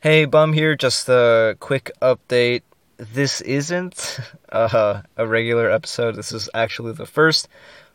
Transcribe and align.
Hey, 0.00 0.26
Bum 0.26 0.52
here. 0.52 0.76
Just 0.76 1.08
a 1.08 1.56
quick 1.58 1.90
update. 2.00 2.62
This 2.98 3.40
isn't 3.40 4.20
uh, 4.48 5.02
a 5.16 5.26
regular 5.26 5.68
episode. 5.68 6.14
This 6.14 6.30
is 6.30 6.48
actually 6.54 6.92
the 6.92 7.04
first 7.04 7.48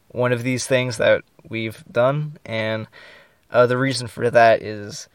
one 0.09 0.33
of 0.33 0.43
these 0.43 0.67
things 0.67 0.97
that 0.97 1.23
we've 1.47 1.81
done, 1.89 2.39
and 2.43 2.87
uh, 3.51 3.67
the 3.67 3.77
reason 3.77 4.07
for 4.07 4.29
that 4.29 4.61
is 4.61 5.07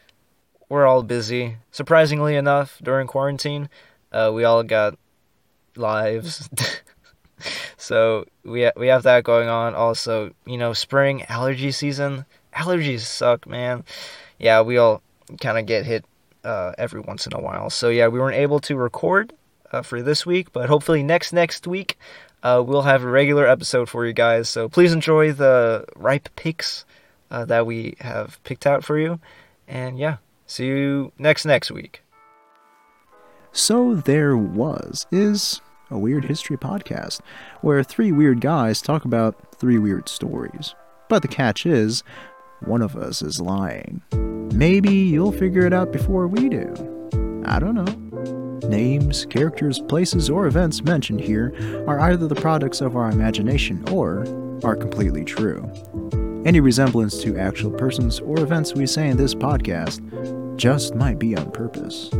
we're 0.70 0.86
all 0.86 1.02
busy. 1.02 1.58
Surprisingly 1.72 2.36
enough, 2.36 2.80
during 2.82 3.06
quarantine, 3.06 3.68
uh, 4.10 4.30
we 4.34 4.44
all 4.44 4.62
got 4.62 4.98
lives. 5.76 6.48
so 7.76 8.24
we 8.44 8.62
ha- 8.62 8.72
we 8.78 8.86
have 8.86 9.02
that 9.02 9.24
going 9.24 9.50
on. 9.50 9.74
Also, 9.74 10.32
you 10.46 10.56
know, 10.56 10.72
spring 10.72 11.22
allergy 11.24 11.70
season. 11.70 12.24
Allergies 12.54 13.00
suck, 13.00 13.46
man. 13.46 13.84
Yeah, 14.38 14.62
we 14.62 14.78
all 14.78 15.02
kind 15.38 15.58
of 15.58 15.66
get 15.66 15.84
hit 15.84 16.06
uh, 16.44 16.72
every 16.78 17.00
once 17.00 17.26
in 17.26 17.34
a 17.34 17.40
while. 17.40 17.70
So 17.70 17.88
yeah, 17.88 18.08
we 18.08 18.18
weren't 18.18 18.36
able 18.36 18.60
to 18.60 18.76
record 18.76 19.32
uh, 19.72 19.82
for 19.82 20.02
this 20.02 20.24
week, 20.24 20.52
but 20.52 20.68
hopefully 20.68 21.02
next 21.02 21.32
next 21.32 21.66
week 21.66 21.98
uh, 22.42 22.62
we'll 22.66 22.82
have 22.82 23.02
a 23.02 23.08
regular 23.08 23.46
episode 23.46 23.88
for 23.88 24.06
you 24.06 24.12
guys. 24.12 24.48
So 24.48 24.68
please 24.68 24.92
enjoy 24.92 25.32
the 25.32 25.84
ripe 25.96 26.28
picks 26.36 26.84
uh, 27.30 27.44
that 27.46 27.66
we 27.66 27.96
have 28.00 28.42
picked 28.44 28.66
out 28.66 28.84
for 28.84 28.98
you, 28.98 29.20
and 29.66 29.98
yeah, 29.98 30.16
see 30.46 30.66
you 30.66 31.12
next 31.18 31.44
next 31.44 31.70
week. 31.70 32.02
So 33.52 33.94
There 33.94 34.36
Was 34.36 35.06
is 35.10 35.60
a 35.90 35.98
weird 35.98 36.24
history 36.24 36.56
podcast 36.56 37.20
where 37.62 37.82
three 37.82 38.12
weird 38.12 38.40
guys 38.40 38.80
talk 38.80 39.04
about 39.04 39.56
three 39.56 39.78
weird 39.78 40.08
stories. 40.08 40.74
But 41.08 41.22
the 41.22 41.28
catch 41.28 41.64
is, 41.64 42.02
one 42.60 42.82
of 42.82 42.94
us 42.94 43.22
is 43.22 43.40
lying. 43.40 44.02
Maybe 44.58 44.90
you'll 44.90 45.30
figure 45.30 45.64
it 45.66 45.72
out 45.72 45.92
before 45.92 46.26
we 46.26 46.48
do. 46.48 46.74
I 47.46 47.60
don't 47.60 47.76
know. 47.76 48.68
Names, 48.68 49.24
characters, 49.26 49.78
places, 49.78 50.28
or 50.28 50.48
events 50.48 50.82
mentioned 50.82 51.20
here 51.20 51.54
are 51.86 52.00
either 52.00 52.26
the 52.26 52.34
products 52.34 52.80
of 52.80 52.96
our 52.96 53.08
imagination 53.08 53.88
or 53.90 54.24
are 54.64 54.74
completely 54.74 55.24
true. 55.24 55.62
Any 56.44 56.58
resemblance 56.58 57.22
to 57.22 57.38
actual 57.38 57.70
persons 57.70 58.18
or 58.18 58.40
events 58.40 58.74
we 58.74 58.88
say 58.88 59.06
in 59.06 59.16
this 59.16 59.32
podcast 59.32 60.00
just 60.56 60.96
might 60.96 61.20
be 61.20 61.36
on 61.36 61.52
purpose. 61.52 62.10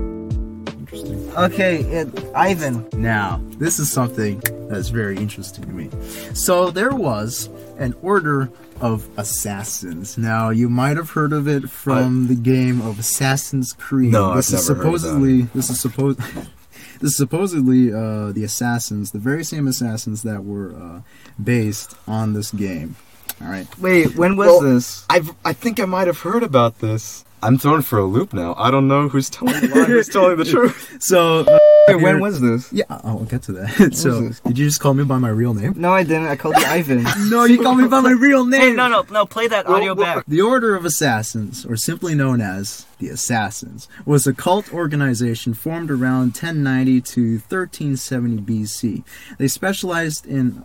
Interesting. 0.93 1.37
Okay, 1.37 2.01
uh, 2.01 2.07
Ivan. 2.35 2.87
Now, 2.95 3.41
this 3.59 3.79
is 3.79 3.93
something 3.93 4.41
that's 4.71 4.89
very 4.89 5.17
interesting 5.17 5.65
to 5.65 5.71
me. 5.71 5.91
So, 6.35 6.71
there 6.71 6.95
was 6.95 7.51
an 7.79 7.95
order 8.03 8.51
of 8.81 9.07
assassins. 9.19 10.17
Now, 10.17 10.51
you 10.51 10.69
might 10.71 10.97
have 10.97 11.11
heard 11.11 11.33
of 11.33 11.47
it 11.47 11.69
from 11.69 12.29
the 12.29 12.35
game 12.35 12.81
of 12.81 12.99
Assassin's 12.99 13.73
Creed. 13.73 14.13
No, 14.13 14.31
I've 14.31 14.39
is 14.39 14.53
never 14.53 14.83
heard 14.83 14.95
of 14.95 15.01
supposedly 15.01 15.43
this 15.55 15.69
is 15.69 15.81
supposed 15.81 16.19
this 17.01 17.11
is 17.11 17.17
supposedly 17.17 17.93
uh, 17.93 18.33
the 18.33 18.45
assassins, 18.45 19.11
the 19.11 19.19
very 19.19 19.45
same 19.45 19.67
assassins 19.69 20.23
that 20.23 20.45
were 20.45 20.75
uh, 20.75 21.01
based 21.43 21.97
on 22.07 22.33
this 22.33 22.51
game. 22.51 22.97
All 23.43 23.49
right. 23.49 23.67
Wait, 23.79 24.17
when 24.17 24.37
was 24.37 24.47
Well, 24.49 24.61
this? 24.61 25.05
I've, 25.11 25.31
I 25.45 25.53
think 25.53 25.79
I 25.81 25.85
might 25.85 26.07
have 26.07 26.21
heard 26.21 26.43
about 26.43 26.79
this. 26.79 27.25
I'm 27.43 27.59
thrown 27.59 27.83
for 27.83 27.99
a 27.99 28.05
loop 28.05 28.33
now. 28.33 28.55
I 28.57 28.71
don't 28.71 28.89
know 28.89 29.09
who's 29.09 29.31
telling 29.31 29.61
the 29.61 29.69
lie, 29.69 29.85
who's 29.85 30.09
telling 30.09 30.37
the 30.37 30.45
truth. 30.55 30.97
So, 31.01 31.41
uh, 31.41 31.59
Wait, 31.89 32.03
when 32.03 32.21
was 32.21 32.41
this? 32.41 32.73
Yeah, 32.73 32.85
I'll 32.91 33.25
get 33.25 33.43
to 33.45 33.53
that. 33.53 33.95
so, 33.95 34.31
did 34.47 34.59
you 34.59 34.67
just 34.67 34.81
call 34.81 34.95
me 34.95 35.05
by 35.05 35.19
my 35.19 35.29
real 35.29 35.55
name? 35.55 35.75
No, 35.77 35.93
I 35.93 36.03
didn't. 36.03 36.27
I 36.29 36.37
called 36.37 36.57
you 36.57 36.65
Ivan. 36.67 37.05
No, 37.29 37.45
you 37.45 37.63
called 37.63 37.79
me 37.79 37.87
by 37.89 38.01
my 38.01 38.13
real 38.13 38.45
name. 38.45 38.61
Hey, 38.61 38.73
no, 38.73 38.89
no, 38.89 39.05
no! 39.11 39.27
Play 39.27 39.49
that 39.49 39.67
audio 39.67 39.95
back. 39.95 40.25
The 40.27 40.41
Order 40.41 40.75
of 40.75 40.85
Assassins, 40.85 41.65
or 41.67 41.77
simply 41.77 42.15
known 42.15 42.41
as 42.41 42.87
the 42.99 43.09
Assassins, 43.09 43.89
was 44.07 44.27
a 44.27 44.33
cult 44.35 44.73
organization 44.73 45.55
formed 45.55 45.91
around 45.91 46.29
1090 46.29 47.01
to 47.03 47.33
1370 47.49 48.43
BC. 48.43 49.05
They 49.39 49.49
specialized 49.49 50.27
in 50.27 50.65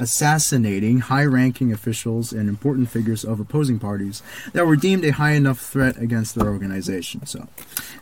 assassinating 0.00 0.98
high 1.00 1.24
ranking 1.24 1.72
officials 1.72 2.32
and 2.32 2.48
important 2.48 2.88
figures 2.90 3.24
of 3.24 3.38
opposing 3.38 3.78
parties 3.78 4.22
that 4.52 4.66
were 4.66 4.76
deemed 4.76 5.04
a 5.04 5.12
high 5.12 5.32
enough 5.32 5.60
threat 5.60 5.96
against 5.98 6.34
their 6.34 6.48
organization. 6.48 7.26
So, 7.26 7.46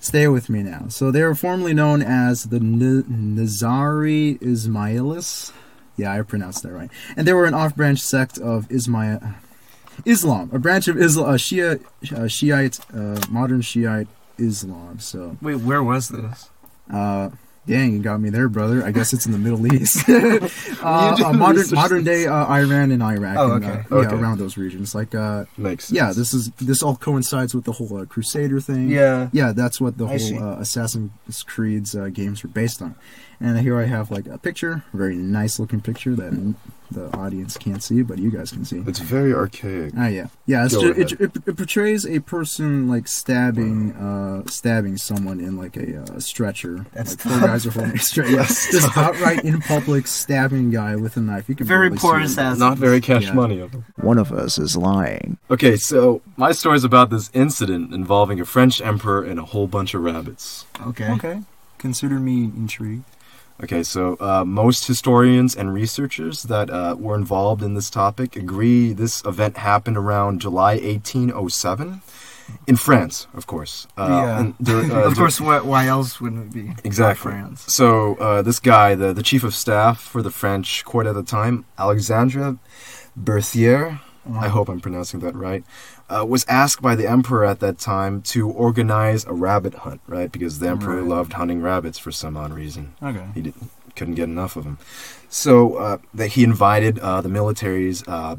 stay 0.01 0.29
with 0.29 0.49
me 0.49 0.63
now. 0.63 0.87
So, 0.89 1.11
they 1.11 1.23
were 1.23 1.35
formerly 1.35 1.75
known 1.75 2.01
as 2.03 2.45
the 2.45 2.57
N- 2.57 3.35
Nizari 3.37 4.39
Ismailis. 4.41 5.53
Yeah, 5.97 6.13
I 6.13 6.23
pronounced 6.23 6.63
that 6.63 6.73
right. 6.73 6.91
And 7.17 7.27
they 7.27 7.33
were 7.33 7.45
an 7.47 7.55
off 7.55 7.75
branch 7.75 8.01
sect 8.01 8.39
of 8.39 8.71
Ismail. 8.71 9.21
Islam, 10.05 10.49
a 10.53 10.59
branch 10.61 10.87
of 10.87 10.97
Islam, 10.97 11.29
uh, 11.31 11.33
Shia, 11.33 11.81
uh, 12.13 12.29
Shiite, 12.29 12.79
uh, 12.95 13.21
modern 13.29 13.63
Shiite 13.63 14.07
Islam. 14.39 15.01
So, 15.01 15.37
Wait, 15.43 15.57
where 15.57 15.83
was 15.83 16.09
this? 16.09 16.51
uh, 16.93 17.31
dang, 17.69 17.93
you 17.93 17.99
got 18.01 18.21
me 18.21 18.31
there, 18.31 18.49
brother. 18.49 18.85
I 18.85 18.91
guess 18.91 19.13
it's 19.13 19.27
in 19.27 19.33
the 19.33 19.39
Middle 19.39 19.73
East. 19.73 20.09
uh, 20.09 21.17
uh, 21.25 21.33
modern 21.33 21.67
modern 21.73 22.05
day 22.05 22.27
uh, 22.27 22.47
Iran 22.47 22.91
and 22.91 23.03
Iraq. 23.03 23.37
Oh, 23.39 23.53
and, 23.53 23.65
okay. 23.65 23.85
uh, 23.91 24.01
Yeah, 24.01 24.21
around 24.21 24.39
those 24.39 24.57
regions. 24.57 24.95
Like, 24.95 25.15
uh, 25.15 25.45
Makes 25.57 25.87
sense. 25.87 25.97
yeah, 25.97 26.13
this 26.13 26.35
is 26.35 26.51
this 26.59 26.83
all 26.83 26.97
coincides 26.97 27.55
with 27.55 27.65
the 27.65 27.73
whole 27.73 27.99
uh, 27.99 28.05
Crusader 28.07 28.61
thing. 28.61 28.89
Yeah. 28.89 29.29
Yeah, 29.33 29.53
that's 29.53 29.81
what 29.81 29.99
the 29.99 30.07
I 30.07 30.19
whole 30.19 30.43
uh, 30.43 30.57
Assassin's 30.61 31.43
Creed's 31.45 31.95
uh, 31.95 32.09
games 32.09 32.43
were 32.43 32.51
based 32.51 32.83
on. 32.83 32.95
And 33.41 33.57
here 33.61 33.79
I 33.79 33.85
have 33.85 34.11
like 34.11 34.27
a 34.27 34.37
picture, 34.37 34.83
a 34.93 34.97
very 34.97 35.15
nice 35.15 35.61
looking 35.61 35.81
picture 35.81 36.17
that 36.17 36.55
the 36.91 37.17
audience 37.17 37.57
can't 37.57 37.81
see, 37.83 38.03
but 38.03 38.19
you 38.19 38.33
guys 38.33 38.51
can 38.51 38.65
see. 38.65 38.83
It's 38.85 38.99
very 38.99 39.33
archaic. 39.33 39.93
Ah, 39.97 40.09
yeah, 40.09 40.27
yeah. 40.47 40.65
It's 40.65 40.75
Go 40.75 40.93
ju- 40.93 41.01
it, 41.01 41.13
it, 41.21 41.37
it 41.47 41.57
portrays 41.57 42.05
a 42.05 42.19
person 42.19 42.89
like 42.89 43.07
stabbing, 43.07 43.93
uh, 43.93 44.43
stabbing 44.49 44.97
someone 44.97 45.39
in 45.39 45.57
like 45.57 45.77
a 45.77 46.03
uh, 46.03 46.19
stretcher. 46.19 46.87
That's 46.93 47.25
like 47.27 47.58
four 47.65 47.83
guys 47.83 48.17
are 48.19 48.23
holding 48.23 48.39
a 48.39 48.45
just 48.45 48.97
outright 48.97 49.45
in 49.45 49.61
public 49.61 50.07
stabbing 50.07 50.71
guy 50.71 50.97
with 50.97 51.17
a 51.17 51.21
knife. 51.21 51.49
You 51.49 51.55
can 51.55 51.67
Very 51.67 51.91
poor 51.91 52.17
see 52.19 52.23
it. 52.23 52.25
assassin. 52.27 52.59
Not 52.61 52.79
very 52.79 53.01
cash 53.01 53.25
Yeah. 53.25 53.33
money 53.35 53.59
of 53.61 53.73
them. 53.73 53.85
One 53.97 54.19
of 54.19 54.33
us 54.33 54.59
is 54.59 54.77
lying. 54.77 55.39
Okay, 55.51 55.77
so 55.77 56.21
my 56.37 56.53
story 56.53 56.77
is 56.77 56.85
about 56.85 57.11
this 57.11 57.31
incident 57.35 57.93
involving 57.93 58.41
a 58.41 58.45
French 58.45 58.81
emperor 58.81 59.23
and 59.23 59.39
a 59.39 59.45
whole 59.45 59.67
bunch 59.67 59.95
of 59.95 60.03
rabbits. 60.03 60.67
Okay. 60.87 61.11
Okay. 61.13 61.43
Consider 61.79 62.19
me 62.19 62.45
intrigued. 62.45 63.05
Okay, 63.63 63.83
so 63.83 64.17
uh, 64.21 64.45
most 64.45 64.87
historians 64.87 65.57
and 65.57 65.75
researchers 65.75 66.45
that 66.45 66.71
uh, 66.71 66.95
were 66.97 67.17
involved 67.17 67.61
in 67.61 67.75
this 67.75 67.91
topic 67.91 68.37
agree 68.37 68.93
this 68.93 69.21
event 69.25 69.57
happened 69.57 69.97
around 69.97 70.41
July 70.41 70.75
1807 70.77 72.03
in 72.67 72.77
France, 72.77 73.27
of 73.35 73.47
course. 73.47 73.87
Uh, 73.97 74.07
Yeah. 74.09 74.53
there- 74.61 74.93
uh, 74.93 75.07
of 75.11 75.17
course, 75.17 75.41
why, 75.41 75.61
why 75.61 75.87
else 75.87 76.21
wouldn't 76.21 76.47
it 76.47 76.53
be? 76.53 76.75
Exactly. 76.85 77.31
France. 77.33 77.65
So 77.73 78.15
uh, 78.17 78.43
this 78.43 78.61
guy, 78.61 78.95
the, 78.95 79.13
the 79.13 79.23
chief 79.23 79.45
of 79.45 79.55
staff 79.55 80.01
for 80.01 80.23
the 80.23 80.31
French 80.31 80.85
court 80.85 81.07
at 81.07 81.15
the 81.15 81.23
time, 81.23 81.65
Alexandre 81.79 82.57
Berthier, 83.17 84.01
I 84.33 84.49
hope 84.49 84.69
I'm 84.69 84.81
pronouncing 84.81 85.21
that 85.21 85.35
right, 85.35 85.65
uh, 86.11 86.25
was 86.29 86.45
asked 86.49 86.83
by 86.83 86.95
the 86.95 87.09
emperor 87.09 87.45
at 87.45 87.61
that 87.61 87.79
time 87.79 88.21
to 88.23 88.49
organize 88.49 89.25
a 89.25 89.33
rabbit 89.33 89.75
hunt, 89.75 90.01
right? 90.07 90.31
Because 90.31 90.59
the 90.59 90.69
emperor 90.69 90.97
Right. 90.97 91.05
loved 91.09 91.33
hunting 91.35 91.63
rabbits 91.63 91.99
for 91.99 92.13
some 92.13 92.37
odd 92.37 92.53
reason. 92.53 92.95
Okay. 93.03 93.27
He 93.35 93.41
didn't, 93.43 93.71
couldn't 93.97 94.15
get 94.15 94.25
enough 94.25 94.57
of 94.57 94.65
them. 94.65 94.79
So 95.31 95.75
uh, 95.77 95.99
that 96.15 96.29
he 96.29 96.45
invited 96.45 96.99
uh, 96.99 97.21
the 97.23 97.29
military's 97.29 98.07
uh, 98.07 98.37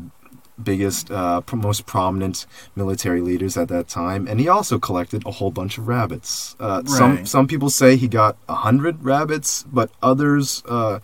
biggest, 0.63 1.11
uh, 1.11 1.41
most 1.53 1.85
prominent 1.85 2.45
military 2.75 3.21
leaders 3.21 3.57
at 3.57 3.67
that 3.69 3.87
time, 3.87 4.27
and 4.27 4.39
he 4.39 4.47
also 4.47 4.79
collected 4.79 5.23
a 5.25 5.31
whole 5.31 5.51
bunch 5.51 5.77
of 5.77 5.87
rabbits. 5.87 6.55
Uh, 6.59 6.83
Some 6.85 7.25
some 7.25 7.47
people 7.47 7.69
say 7.69 7.95
he 7.95 8.07
got 8.07 8.37
a 8.47 8.55
hundred 8.55 9.03
rabbits, 9.03 9.63
but 9.71 9.91
others 10.01 10.63
uh, 10.67 10.99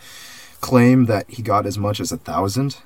claim 0.61 1.05
that 1.05 1.29
he 1.29 1.41
got 1.41 1.65
as 1.65 1.77
much 1.77 1.99
as 1.99 2.11
a 2.11 2.17
thousand. 2.17 2.77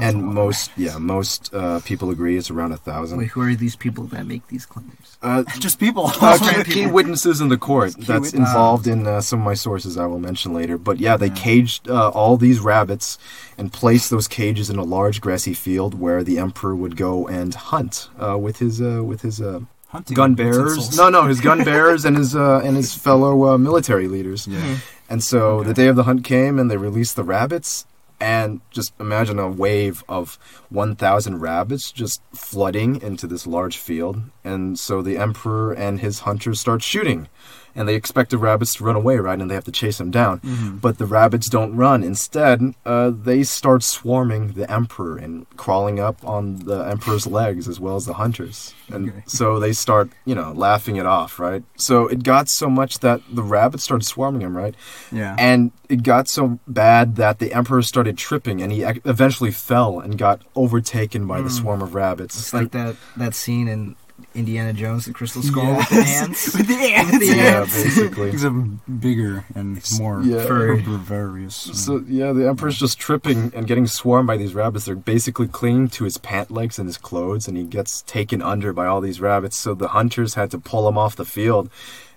That's 0.00 0.14
And 0.14 0.24
most, 0.24 0.70
yeah, 0.76 0.98
most 0.98 1.52
uh, 1.54 1.80
people 1.80 2.10
agree 2.10 2.36
it's 2.36 2.50
around 2.50 2.72
a 2.72 2.76
thousand. 2.76 3.18
Wait, 3.18 3.28
who 3.28 3.42
are 3.42 3.54
these 3.54 3.76
people 3.76 4.04
that 4.04 4.26
make 4.26 4.46
these 4.48 4.66
claims? 4.66 5.16
Uh, 5.22 5.44
Just 5.58 5.78
people. 5.78 6.10
uh, 6.20 6.38
key, 6.64 6.72
key 6.72 6.86
witnesses 6.86 7.40
in 7.40 7.48
the 7.48 7.58
court 7.58 7.94
Key 7.96 8.04
that's 8.04 8.32
wit- 8.32 8.34
involved 8.34 8.86
in 8.86 9.06
uh, 9.06 9.20
some 9.20 9.40
of 9.40 9.44
my 9.44 9.54
sources 9.54 9.96
I 9.96 10.06
will 10.06 10.18
mention 10.18 10.52
later. 10.54 10.78
But 10.78 10.98
yeah, 10.98 11.16
they 11.16 11.30
caged 11.30 11.88
uh, 11.88 12.08
all 12.10 12.36
these 12.36 12.60
rabbits 12.60 13.18
and 13.56 13.72
placed 13.72 14.10
those 14.10 14.26
cages 14.28 14.70
in 14.70 14.78
a 14.78 14.84
large 14.84 15.20
grassy 15.20 15.54
field 15.54 15.98
where 15.98 16.24
the 16.24 16.38
emperor 16.38 16.74
would 16.74 16.96
go 16.96 17.28
and 17.28 17.54
hunt 17.54 18.08
uh, 18.18 18.36
with 18.38 18.58
his 18.58 18.80
uh, 18.80 19.02
with 19.04 19.22
his 19.22 19.40
uh, 19.40 19.60
Hunting 19.88 20.14
gun 20.14 20.34
bearers. 20.36 20.56
utensils. 20.76 20.96
No, 20.96 21.08
no, 21.10 21.24
his 21.26 21.40
gun 21.40 21.64
bearers 21.64 22.04
and 22.04 22.16
his 22.16 22.36
uh, 22.36 22.60
and 22.62 22.76
his 22.76 22.94
fellow 22.94 23.54
uh, 23.54 23.58
military 23.58 24.06
leaders. 24.06 24.46
Yeah. 24.46 24.78
And 25.08 25.20
so 25.24 25.64
the 25.64 25.74
day 25.74 25.88
of 25.88 25.96
the 25.96 26.04
hunt 26.04 26.22
came, 26.22 26.60
and 26.60 26.70
they 26.70 26.76
released 26.76 27.16
the 27.16 27.24
rabbits. 27.24 27.84
And 28.20 28.60
just 28.70 28.92
imagine 29.00 29.38
a 29.38 29.48
wave 29.48 30.04
of 30.08 30.38
1,000 30.68 31.40
rabbits 31.40 31.90
just 31.90 32.20
flooding 32.34 33.00
into 33.00 33.26
this 33.26 33.46
large 33.46 33.78
field. 33.78 34.22
And 34.44 34.78
so 34.78 35.00
the 35.00 35.16
emperor 35.16 35.72
and 35.72 36.00
his 36.00 36.20
hunters 36.20 36.60
start 36.60 36.82
shooting. 36.82 37.28
And 37.74 37.88
they 37.88 37.94
expect 37.94 38.30
the 38.30 38.38
rabbits 38.38 38.74
to 38.74 38.84
run 38.84 38.96
away, 38.96 39.16
right? 39.18 39.38
And 39.38 39.50
they 39.50 39.54
have 39.54 39.64
to 39.64 39.72
chase 39.72 39.98
them 39.98 40.10
down. 40.10 40.40
But 40.82 40.98
the 40.98 41.06
rabbits 41.06 41.48
don't 41.48 41.76
run. 41.76 42.02
Instead, 42.02 42.74
uh, 42.84 43.10
they 43.14 43.42
start 43.42 43.82
swarming 43.82 44.52
the 44.54 44.70
emperor 44.70 45.16
and 45.16 45.46
crawling 45.56 46.00
up 46.00 46.24
on 46.24 46.56
the 46.64 46.80
emperor's 46.80 47.26
legs 47.26 47.68
as 47.68 47.78
well 47.78 47.96
as 47.96 48.06
the 48.06 48.14
hunters. 48.14 48.74
And 48.92 49.08
Okay. 49.10 49.22
so 49.26 49.60
they 49.60 49.72
start, 49.72 50.10
you 50.24 50.34
know, 50.34 50.52
laughing 50.52 50.96
it 50.96 51.06
off, 51.06 51.38
right? 51.38 51.62
So 51.76 52.08
it 52.08 52.22
got 52.24 52.48
so 52.48 52.68
much 52.68 52.98
that 53.00 53.20
the 53.30 53.42
rabbits 53.42 53.84
started 53.84 54.04
swarming 54.04 54.42
him, 54.42 54.56
right? 54.56 54.74
Yeah. 55.12 55.36
And 55.38 55.70
it 55.88 56.02
got 56.02 56.28
so 56.28 56.58
bad 56.66 57.16
that 57.16 57.38
the 57.38 57.52
emperor 57.52 57.82
started 57.82 58.18
tripping 58.18 58.60
and 58.62 58.72
he 58.72 58.82
eventually 58.82 59.50
fell 59.52 60.00
and 60.00 60.18
got 60.18 60.42
overtaken 60.56 61.26
by 61.26 61.40
the 61.40 61.50
swarm 61.50 61.82
of 61.82 61.94
rabbits. 61.94 62.38
It's 62.38 62.52
like 62.52 62.72
that 62.72 62.96
that 63.16 63.34
scene 63.34 63.68
in 63.68 63.96
Indiana 64.34 64.72
Jones, 64.72 65.06
the 65.06 65.12
Crystal 65.12 65.42
Skull 65.42 65.64
Yes. 65.64 65.90
with 65.90 65.98
the 66.06 66.12
ants. 66.22 66.56
With 66.56 66.66
the 66.68 66.94
ants. 66.94 67.18
the 67.18 67.26
yeah, 67.26 67.60
ants. 67.62 67.82
basically. 67.82 68.30
He's 68.30 68.44
a 68.44 68.50
bigger 68.50 69.44
and 69.54 69.82
more 69.98 70.22
Yeah. 70.22 70.44
Furry. 70.46 70.80
herbivorous. 70.82 71.54
So 71.54 72.04
yeah, 72.06 72.32
the 72.32 72.46
emperor's 72.48 72.78
just 72.78 72.98
tripping 72.98 73.52
and 73.54 73.66
getting 73.66 73.86
swarmed 73.86 74.26
by 74.26 74.36
these 74.36 74.54
rabbits. 74.54 74.84
They're 74.84 74.94
basically 74.94 75.48
clinging 75.48 75.88
to 75.90 76.04
his 76.04 76.16
pant 76.18 76.50
legs 76.50 76.78
and 76.78 76.86
his 76.88 76.96
clothes, 76.98 77.48
and 77.48 77.56
he 77.56 77.64
gets 77.64 78.02
taken 78.02 78.40
under 78.42 78.72
by 78.72 78.86
all 78.86 79.00
these 79.00 79.20
rabbits. 79.20 79.56
So 79.56 79.74
the 79.74 79.88
hunters 79.88 80.34
had 80.34 80.50
to 80.52 80.58
pull 80.58 80.86
him 80.88 80.96
off 80.96 81.16
the 81.16 81.24
field. 81.24 81.68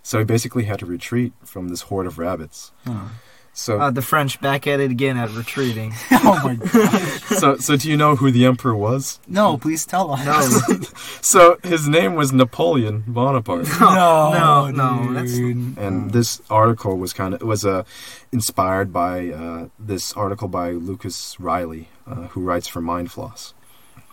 So 0.04 0.19
he 0.19 0.25
basically 0.25 0.66
had 0.66 0.80
to 0.80 0.86
retreat 0.86 1.33
from 1.44 1.69
this 1.69 1.83
horde 1.83 2.06
of 2.07 2.19
rabbits. 2.19 2.71
Oh. 2.86 3.09
So, 3.55 3.79
Uh, 3.79 3.91
the 3.91 4.01
French 4.01 4.41
back 4.41 4.65
at 4.65 4.79
it 4.79 4.89
again 4.89 5.15
at 5.15 5.29
retreating. 5.31 5.94
oh 6.11 6.41
my 6.44 6.55
god. 6.73 7.01
so, 7.39 7.55
so 7.57 7.77
do 7.77 7.88
you 7.88 7.95
know 7.95 8.15
who 8.15 8.31
the 8.31 8.45
emperor 8.45 8.75
was? 8.75 9.19
No, 9.27 9.57
please 9.57 9.85
tell 9.85 10.09
us. 10.11 10.25
No, 10.25 10.75
So 11.21 11.57
his 11.63 11.88
name 11.88 12.15
was 12.15 12.33
Napoleon 12.33 13.03
Bonaparte. 13.07 13.67
no, 13.79 14.33
no, 14.33 14.71
no, 14.71 15.13
that's- 15.13 15.33
dude. 15.35 15.77
and 15.77 16.11
this 16.11 16.41
article 16.50 16.97
was 16.97 17.13
kind 17.13 17.35
of 17.35 17.41
was 17.44 17.63
uh, 17.63 17.83
inspired 18.31 18.91
by 18.91 19.29
uh, 19.29 19.67
this 19.79 20.13
article 20.13 20.47
by 20.47 20.71
Lucas 20.71 21.38
Reilly, 21.39 21.89
uh, 22.07 22.27
who 22.33 22.41
writes 22.41 22.67
for 22.67 22.81
Mindfloss. 22.81 23.53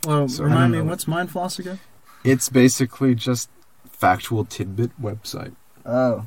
Well, 0.07 0.29
So- 0.29 0.45
remind 0.45 0.73
me, 0.73 0.79
know. 0.79 0.85
what's 0.85 1.09
Mind 1.09 1.31
Floss 1.31 1.59
again? 1.59 1.81
It's 2.25 2.51
basically 2.51 3.15
just 3.15 3.49
factual 3.91 4.45
tidbit 4.45 4.91
website. 5.01 5.55
oh, 5.87 6.27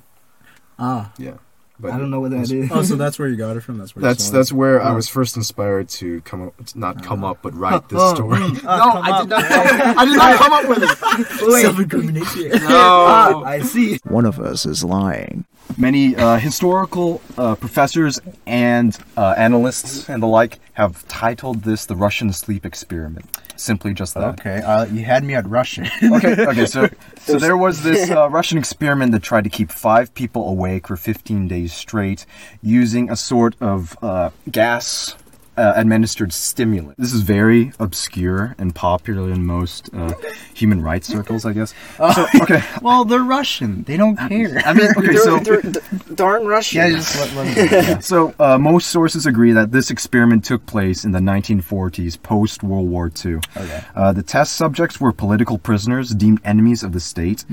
Ah. 0.80 1.12
Yeah, 1.20 1.38
but 1.80 1.92
I 1.92 1.98
don't 1.98 2.10
know 2.12 2.20
what 2.22 2.32
that 2.32 2.50
is. 2.52 2.72
Oh, 2.72 2.82
so 2.84 2.96
that's 2.96 3.18
where 3.20 3.28
you 3.28 3.36
got 3.36 3.58
it 3.58 3.62
from? 3.62 3.78
That's 3.78 3.96
where 3.96 4.02
you 4.02 4.08
That's 4.08 4.30
it? 4.30 4.32
that's 4.32 4.54
where 4.54 4.82
I 4.82 4.90
Oh. 4.92 4.96
was 4.96 5.08
first 5.10 5.36
inspired 5.38 5.90
to 5.90 6.22
come 6.22 6.48
up, 6.48 6.54
not 6.76 7.04
come 7.04 7.24
up, 7.24 7.40
but 7.42 7.54
write 7.56 7.90
this 7.90 8.00
Oh, 8.02 8.16
story. 8.16 8.40
no, 8.64 8.70
I 8.70 9.22
did 9.22 9.30
not. 9.30 9.44
I 9.44 10.06
did 10.06 10.16
not 10.18 10.36
come 10.42 10.54
up 10.54 10.68
with 10.70 10.84
it. 10.84 11.62
Self-incrimination. 11.62 12.52
Ah, 12.66 13.42
I 13.44 13.62
see. 13.62 14.00
One 14.06 14.26
of 14.26 14.40
us 14.40 14.66
is 14.66 14.84
lying. 14.84 15.46
Many 15.78 16.16
uh, 16.16 16.38
historical 16.38 17.22
uh, 17.38 17.56
professors 17.56 18.20
and 18.46 18.98
uh, 19.18 19.34
analysts 19.38 20.10
and 20.10 20.22
the 20.22 20.28
like 20.28 20.60
have 20.74 21.08
titled 21.08 21.64
this 21.64 21.86
the 21.86 21.96
Russian 21.96 22.34
sleep 22.34 22.66
experiment. 22.66 23.26
Simply 23.56 23.94
just 23.94 24.14
that. 24.16 24.40
Okay, 24.40 24.58
uh, 24.62 24.86
you 24.86 25.04
had 25.06 25.24
me 25.24 25.36
at 25.36 25.48
Russian. 25.48 25.88
okay, 26.04 26.36
okay. 26.46 26.66
So, 26.66 26.90
so 27.20 27.38
there 27.38 27.56
was 27.56 27.82
this 27.84 28.10
uh, 28.10 28.30
Russian 28.30 28.58
experiment 28.58 29.12
that 29.14 29.22
tried 29.24 29.44
to 29.46 29.50
keep 29.50 29.72
five 29.72 30.14
people 30.16 30.50
awake 30.50 30.88
for 30.88 30.98
15 30.98 31.48
days 31.48 31.63
straight 31.68 32.26
using 32.62 33.10
a 33.10 33.16
sort 33.16 33.56
of 33.62 33.98
uh, 34.02 34.30
gas. 34.52 35.16
Uh, 35.56 35.72
administered 35.76 36.34
stimulant. 36.34 36.98
This 36.98 37.14
is 37.14 37.22
very 37.22 37.74
obscure 37.80 38.56
and 38.58 38.74
popular 38.74 39.30
in 39.32 39.46
most 39.46 39.88
uh, 39.94 40.12
human 40.56 40.82
rights 40.82 41.08
circles, 41.08 41.46
I 41.46 41.54
guess. 41.54 41.76
So, 41.98 42.26
okay, 42.42 42.64
well, 42.82 43.06
they're 43.06 43.22
Russian. 43.24 43.84
They 43.84 43.96
don't 43.96 44.18
care. 44.18 44.64
I 44.66 44.74
mean, 44.74 44.90
okay, 44.98 45.16
so 45.16 45.38
They're- 45.38 45.62
they're 45.62 45.72
d- 45.74 45.80
darn 46.16 46.48
Russian. 46.48 46.78
yeah, 46.80 46.90
just 46.98 47.36
let, 47.36 47.56
let 47.56 47.72
Yeah, 47.72 48.00
so 48.00 48.34
uh, 48.40 48.58
most 48.58 48.88
sources 48.90 49.28
agree 49.28 49.52
that 49.52 49.72
this 49.72 49.92
experiment 49.92 50.44
took 50.44 50.66
place 50.66 51.06
in 51.06 51.12
the 51.12 51.20
1940s, 51.20 52.20
post 52.24 52.64
World 52.64 52.90
War 52.90 53.12
II. 53.24 53.36
Okay. 53.56 53.84
Uh, 53.96 54.12
the 54.12 54.24
test 54.24 54.56
subjects 54.56 55.00
were 55.00 55.12
political 55.14 55.60
prisoners 55.60 56.10
deemed 56.16 56.40
enemies 56.44 56.82
of 56.82 56.94
the 56.94 57.00
state 57.00 57.46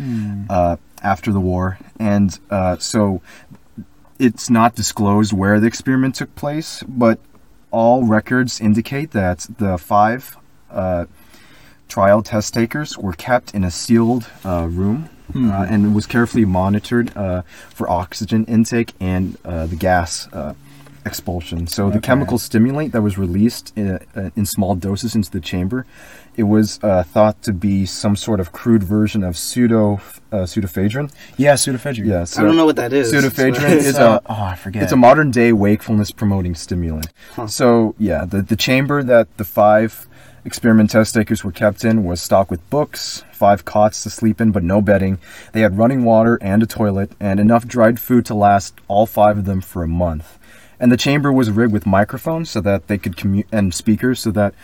uh, 0.48 0.76
after 1.02 1.32
the 1.32 1.40
war, 1.40 1.78
and 1.98 2.38
uh, 2.48 2.78
so 2.78 3.20
it's 4.20 4.50
not 4.50 4.74
disclosed 4.74 5.32
where 5.32 5.58
the 5.58 5.66
experiment 5.66 6.14
took 6.14 6.34
place, 6.34 6.84
but 6.86 7.18
all 7.70 8.04
records 8.04 8.60
indicate 8.60 9.12
that 9.12 9.46
the 9.58 9.78
five 9.78 10.36
uh, 10.70 11.06
trial 11.88 12.22
test 12.22 12.52
takers 12.54 12.98
were 12.98 13.14
kept 13.14 13.54
in 13.54 13.64
a 13.64 13.70
sealed 13.70 14.28
uh, 14.44 14.66
room 14.70 15.08
uh, 15.34 15.66
and 15.68 15.94
was 15.94 16.06
carefully 16.06 16.44
monitored 16.44 17.16
uh, 17.16 17.42
for 17.70 17.88
oxygen 17.88 18.44
intake 18.44 18.92
and 19.00 19.38
uh, 19.44 19.66
the 19.66 19.76
gas 19.76 20.28
uh, 20.32 20.54
expulsion. 21.04 21.66
So 21.66 21.90
the 21.90 22.00
chemical 22.00 22.38
stimulant 22.38 22.92
that 22.92 23.02
was 23.02 23.16
released 23.18 23.72
in, 23.76 23.98
uh, 24.14 24.30
in 24.36 24.46
small 24.46 24.74
doses 24.74 25.14
into 25.14 25.30
the 25.30 25.40
chamber, 25.40 25.86
it 26.36 26.44
was 26.44 26.78
uh, 26.82 27.02
thought 27.02 27.42
to 27.42 27.52
be 27.52 27.86
some 27.86 28.16
sort 28.16 28.40
of 28.40 28.52
crude 28.52 28.82
version 28.82 29.24
of 29.24 29.36
pseudo 29.36 30.00
uh, 30.32 30.44
pseudoephedrine. 30.44 31.12
Yeah, 31.36 31.54
pseudoephedrine. 31.54 32.06
Yeah, 32.06 32.24
I 32.38 32.44
don't 32.44 32.56
know 32.56 32.64
what 32.66 32.76
that 32.76 32.92
is. 32.92 33.12
Pseudoephedrine 33.12 33.70
It's, 33.76 33.86
is 33.86 33.98
uh, 33.98 34.20
a 34.24 34.32
oh, 34.32 34.44
I 34.44 34.54
forget. 34.54 34.82
it's 34.82 34.92
a 34.92 34.96
modern 34.96 35.30
day 35.30 35.52
wakefulness 35.52 36.10
promoting 36.10 36.54
stimulant. 36.54 37.08
So 37.48 37.94
yeah, 37.98 38.24
the 38.24 38.42
the 38.42 38.56
chamber 38.56 39.02
that 39.02 39.36
the 39.36 39.44
five 39.44 40.06
experiment 40.44 40.90
test 40.90 41.14
takers 41.14 41.44
were 41.44 41.52
kept 41.52 41.84
in 41.84 42.04
was 42.04 42.22
stocked 42.22 42.50
with 42.50 42.68
books, 42.70 43.24
five 43.32 43.64
cots 43.64 44.02
to 44.02 44.10
sleep 44.10 44.40
in, 44.40 44.52
but 44.52 44.62
no 44.62 44.80
bedding. 44.80 45.18
They 45.52 45.60
had 45.60 45.76
running 45.76 46.04
water 46.04 46.38
and 46.40 46.62
a 46.62 46.66
toilet, 46.66 47.12
and 47.20 47.40
enough 47.40 47.66
dried 47.66 48.00
food 48.00 48.24
to 48.26 48.34
last 48.34 48.74
all 48.88 49.06
five 49.06 49.36
of 49.38 49.44
them 49.44 49.60
for 49.60 49.82
a 49.82 49.88
month. 49.88 50.38
And 50.80 50.90
the 50.90 50.96
chamber 50.96 51.30
was 51.30 51.50
rigged 51.50 51.72
with 51.72 51.86
microphones 51.86 52.50
so 52.50 52.60
that 52.62 52.86
they 52.88 52.96
could 52.98 53.14
commu- 53.16 53.44
and 53.52 53.74
speakers 53.74 54.18
so 54.20 54.30
that 54.32 54.54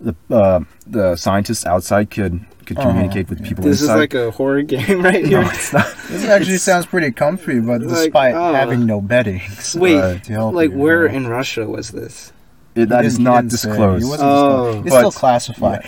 the 0.00 0.14
uh, 0.30 0.60
the 0.86 1.16
scientists 1.16 1.66
outside 1.66 2.10
could 2.10 2.40
could 2.66 2.78
Uh-huh. 2.78 2.88
communicate 2.90 3.28
with 3.28 3.42
people 3.44 3.64
This 3.64 3.82
is 3.82 3.88
like 3.88 4.14
a 4.14 4.30
horror 4.30 4.62
game 4.62 5.02
right 5.08 5.24
here. 5.26 5.42
no, 5.42 5.48
it's 5.50 5.72
not. 5.72 5.86
This 6.08 6.24
actually 6.28 6.58
sounds 6.58 6.86
pretty 6.86 7.10
comfy, 7.10 7.58
but 7.60 7.80
Like, 7.82 7.88
despite 7.90 8.34
uh, 8.34 8.52
having 8.54 8.86
no 8.86 9.00
beddings. 9.00 9.74
Wait, 9.76 9.98
uh, 9.98 10.18
to 10.18 10.32
help 10.32 10.54
like 10.54 10.70
you, 10.70 10.78
where 10.78 11.02
you 11.06 11.08
know. 11.12 11.16
in 11.16 11.26
Russia 11.28 11.66
was 11.66 11.90
this? 11.90 12.32
It, 12.74 12.88
that 12.88 13.02
He 13.02 13.06
is 13.08 13.14
didn't- 13.14 13.26
he 13.26 13.32
not 13.32 13.40
didn't 13.42 13.52
say. 13.52 13.68
disclosed. 13.68 14.04
He 14.04 14.10
wasn't 14.10 14.30
Oh. 14.30 14.36
disclosed. 14.38 14.86
It's 14.86 14.94
But- 14.94 14.98
still 15.00 15.12
classified. 15.12 15.82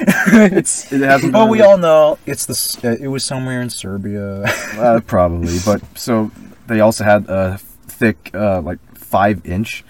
it's 0.61 0.93
it 0.93 1.01
hasn't. 1.03 1.33
But 1.33 1.47
we 1.49 1.59
released. 1.59 1.69
all 1.71 1.79
know 1.79 2.19
it's 2.27 2.45
the. 2.47 2.57
Uh, 2.89 2.97
it 3.05 3.09
was 3.09 3.25
somewhere 3.25 3.61
in 3.63 3.71
Serbia. 3.71 4.43
Uh, 4.79 5.01
probably, 5.07 5.59
but 5.65 5.81
so 5.95 6.31
they 6.69 6.81
also 6.81 7.03
had 7.05 7.29
a 7.29 7.59
thick, 7.89 8.31
uh, 8.35 8.61
like 8.61 8.79
five 9.07 9.45
inch 9.47 9.85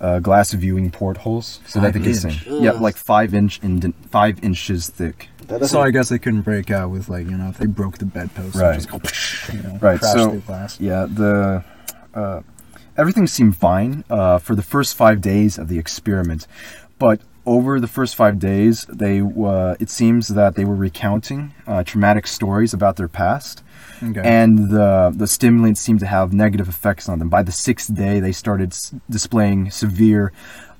uh, 0.00 0.18
glass 0.18 0.52
viewing 0.52 0.90
portholes, 0.90 1.60
so 1.66 1.80
that 1.80 1.94
they 1.94 2.00
Five 2.00 2.22
could 2.22 2.30
inch? 2.32 2.46
Yeah, 2.46 2.72
like 2.72 2.96
five 2.96 3.32
inch 3.34 3.60
in 3.62 3.92
five 4.10 4.42
inches 4.44 4.88
thick. 4.90 5.28
So 5.66 5.80
I 5.80 5.90
guess 5.90 6.08
they 6.08 6.18
couldn't 6.18 6.42
break 6.42 6.70
out 6.70 6.90
with 6.90 7.08
like 7.08 7.26
you 7.30 7.36
know 7.36 7.48
if 7.48 7.58
they 7.58 7.66
broke 7.66 7.98
the 7.98 8.04
bedpost. 8.04 8.56
Right. 8.56 8.74
And 8.74 8.82
just 8.82 9.48
go, 9.48 9.56
you 9.56 9.62
know, 9.62 9.78
Right, 9.80 10.00
Crash 10.00 10.12
so- 10.12 10.30
through 10.30 10.40
glass. 10.40 10.80
Yeah, 10.80 11.06
the 11.08 11.64
uh, 12.14 12.40
everything 12.96 13.26
seemed 13.26 13.56
fine 13.56 14.04
uh, 14.10 14.38
for 14.38 14.54
the 14.54 14.62
first 14.62 14.96
five 14.96 15.20
days 15.20 15.56
of 15.58 15.68
the 15.68 15.78
experiment, 15.78 16.46
but 16.98 17.20
over 17.46 17.78
the 17.78 17.86
first 17.86 18.16
five 18.16 18.40
days, 18.40 18.84
they 18.88 19.20
uh, 19.20 19.76
it 19.78 19.88
seems 19.88 20.28
that 20.28 20.56
they 20.56 20.64
were 20.64 20.74
recounting 20.74 21.54
uh, 21.66 21.84
traumatic 21.84 22.26
stories 22.26 22.74
about 22.74 22.96
their 22.96 23.08
past. 23.08 23.62
Okay. 24.02 24.20
and 24.24 24.70
the 24.70 25.12
the 25.14 25.26
stimulants 25.26 25.80
seemed 25.80 26.00
to 26.00 26.06
have 26.06 26.32
negative 26.32 26.68
effects 26.68 27.08
on 27.08 27.18
them. 27.18 27.28
By 27.28 27.42
the 27.42 27.52
sixth 27.52 27.94
day, 27.94 28.20
they 28.20 28.32
started 28.32 28.72
s- 28.72 28.94
displaying 29.08 29.70
severe 29.70 30.32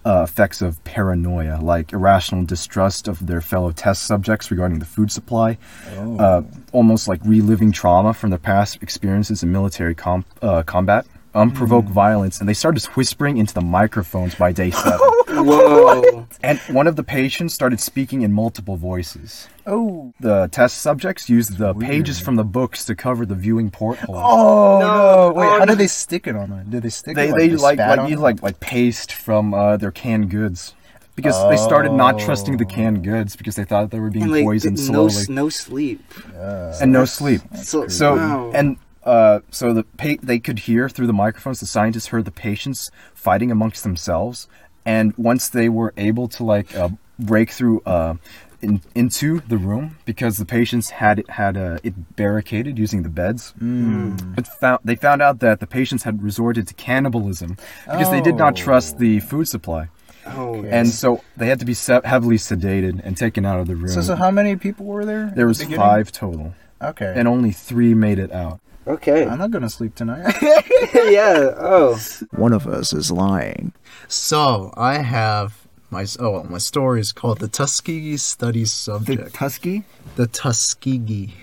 uh, 0.04 0.22
effects 0.22 0.62
of 0.62 0.82
paranoia, 0.84 1.58
like 1.60 1.92
irrational 1.92 2.44
distrust 2.44 3.08
of 3.08 3.26
their 3.26 3.40
fellow 3.40 3.72
test 3.72 4.06
subjects 4.06 4.50
regarding 4.52 4.78
the 4.78 4.84
food 4.84 5.10
supply, 5.10 5.58
oh. 5.96 6.16
uh, 6.18 6.42
almost 6.72 7.08
like 7.08 7.20
reliving 7.24 7.72
trauma 7.72 8.14
from 8.14 8.30
their 8.30 8.38
past 8.38 8.80
experiences 8.82 9.42
in 9.42 9.50
military 9.50 9.94
com- 9.94 10.24
uh, 10.42 10.62
combat. 10.62 11.06
Unprovoked 11.36 11.88
violence, 11.88 12.40
and 12.40 12.48
they 12.48 12.54
started 12.54 12.82
whispering 12.96 13.36
into 13.36 13.52
the 13.54 13.60
microphones 13.60 14.34
by 14.34 14.52
day 14.52 14.70
seven. 14.84 14.98
Whoa. 15.28 16.26
and 16.42 16.58
one 16.70 16.86
of 16.86 16.96
the 16.96 17.02
patients 17.04 17.52
started 17.54 17.78
speaking 17.80 18.22
in 18.22 18.32
multiple 18.32 18.76
voices. 18.76 19.48
oh. 19.66 20.12
The 20.20 20.48
test 20.50 20.78
subjects 20.78 21.28
used 21.28 21.58
the 21.58 21.72
Weird. 21.74 21.90
pages 21.90 22.18
from 22.20 22.36
the 22.36 22.44
books 22.44 22.84
to 22.86 22.94
cover 22.94 23.26
the 23.26 23.34
viewing 23.34 23.70
porthole. 23.70 24.16
Oh 24.16 24.78
No, 24.80 25.28
no! 25.28 25.32
Wait, 25.34 25.46
oh, 25.46 25.50
how 25.50 25.58
no. 25.58 25.66
did 25.66 25.78
they 25.78 25.86
stick 25.88 26.26
it 26.26 26.34
on 26.36 26.50
it? 26.52 26.70
Did 26.70 26.82
they 26.82 26.88
stick 26.88 27.14
they 27.16 27.28
it? 27.28 27.34
they 27.36 27.48
they 27.48 27.56
like 27.56 27.76
spat 27.78 27.90
like 27.90 27.98
on 28.00 28.08
use 28.10 28.18
it? 28.18 28.22
like 28.22 28.42
like 28.42 28.60
paste 28.60 29.12
from 29.12 29.52
uh, 29.52 29.76
their 29.76 29.90
canned 29.92 30.30
goods 30.30 30.74
because 31.16 31.36
they 31.50 31.56
started 31.56 31.92
not 31.92 32.18
trusting 32.18 32.56
the 32.58 32.64
canned 32.66 33.02
goods 33.04 33.36
because 33.36 33.56
they 33.56 33.64
thought 33.64 33.90
they 33.90 34.00
were 34.00 34.10
being 34.10 34.24
and 34.24 34.32
like 34.32 34.44
poisoned 34.44 34.76
no 34.78 35.08
slowly 35.08 35.22
s- 35.22 35.28
no 35.28 35.48
sleep. 35.48 36.02
Yeah. 36.32 36.78
and 36.80 36.92
no 36.92 37.04
sleep. 37.04 37.40
So, 37.62 37.88
So 37.88 38.16
wow. 38.16 38.50
and 38.54 38.76
uh, 39.06 39.40
so 39.50 39.72
the 39.72 39.84
pa- 39.84 40.20
they 40.22 40.38
could 40.38 40.58
hear 40.60 40.88
through 40.88 41.06
the 41.06 41.12
microphones. 41.14 41.60
The 41.60 41.66
scientists 41.66 42.08
heard 42.08 42.24
the 42.26 42.30
patients 42.30 42.90
fighting 43.14 43.50
amongst 43.50 43.82
themselves, 43.84 44.48
and 44.84 45.14
once 45.16 45.48
they 45.48 45.68
were 45.68 45.94
able 45.96 46.28
to 46.28 46.44
like 46.44 46.74
uh, 46.76 46.90
break 47.18 47.50
through 47.50 47.80
uh, 47.86 48.14
in, 48.60 48.80
into 48.94 49.40
the 49.48 49.56
room 49.58 49.96
because 50.04 50.36
the 50.38 50.44
patients 50.44 50.90
had 50.90 51.22
had 51.28 51.56
uh, 51.56 51.78
it 51.82 52.16
barricaded 52.16 52.78
using 52.78 53.02
the 53.02 53.08
beds. 53.08 53.54
But 53.60 54.46
found, 54.46 54.80
they 54.84 54.96
found 54.96 55.22
out 55.22 55.38
that 55.40 55.60
the 55.60 55.66
patients 55.66 56.02
had 56.04 56.22
resorted 56.22 56.66
to 56.68 56.74
cannibalism 56.74 57.56
because 57.86 58.10
they 58.10 58.20
did 58.20 58.34
not 58.36 58.56
trust 58.56 58.98
the 58.98 59.20
food 59.20 59.46
supply. 59.48 59.88
Oh, 60.28 60.64
And 60.64 60.88
so 60.88 61.22
they 61.36 61.46
had 61.46 61.60
to 61.60 61.64
be 61.64 61.74
se- 61.74 62.00
heavily 62.04 62.36
sedated 62.36 63.00
and 63.04 63.16
taken 63.16 63.44
out 63.46 63.60
of 63.60 63.68
the 63.68 63.76
room. 63.76 63.88
So, 63.88 64.00
so 64.00 64.16
how 64.16 64.32
many 64.32 64.56
people 64.56 64.84
were 64.86 65.04
there? 65.04 65.32
there 65.36 65.46
was 65.46 65.58
Beginning? 65.58 65.78
five 65.78 66.10
total, 66.10 66.52
Okay. 66.82 67.12
and 67.16 67.28
only 67.28 67.52
three 67.52 67.94
made 67.94 68.18
it 68.18 68.32
out. 68.32 68.58
Okay. 68.86 69.26
I'm 69.26 69.38
not 69.38 69.50
gonna 69.50 69.70
sleep 69.70 69.94
tonight. 69.94 70.34
yeah. 70.42 71.54
Oh. 71.56 71.98
One 72.32 72.52
of 72.52 72.66
us 72.66 72.92
is 72.92 73.10
lying. 73.10 73.72
So 74.08 74.72
I 74.76 74.98
have 74.98 75.66
my 75.90 76.06
oh 76.18 76.30
well, 76.30 76.44
my 76.44 76.58
story 76.58 77.00
is 77.00 77.12
called 77.12 77.38
the 77.38 77.48
Tuskegee 77.48 78.16
Studies 78.16 78.70
The 78.70 78.76
Subject. 78.76 79.34
Tusky? 79.34 79.84
The, 80.16 80.26
Tuskegee, 80.26 81.34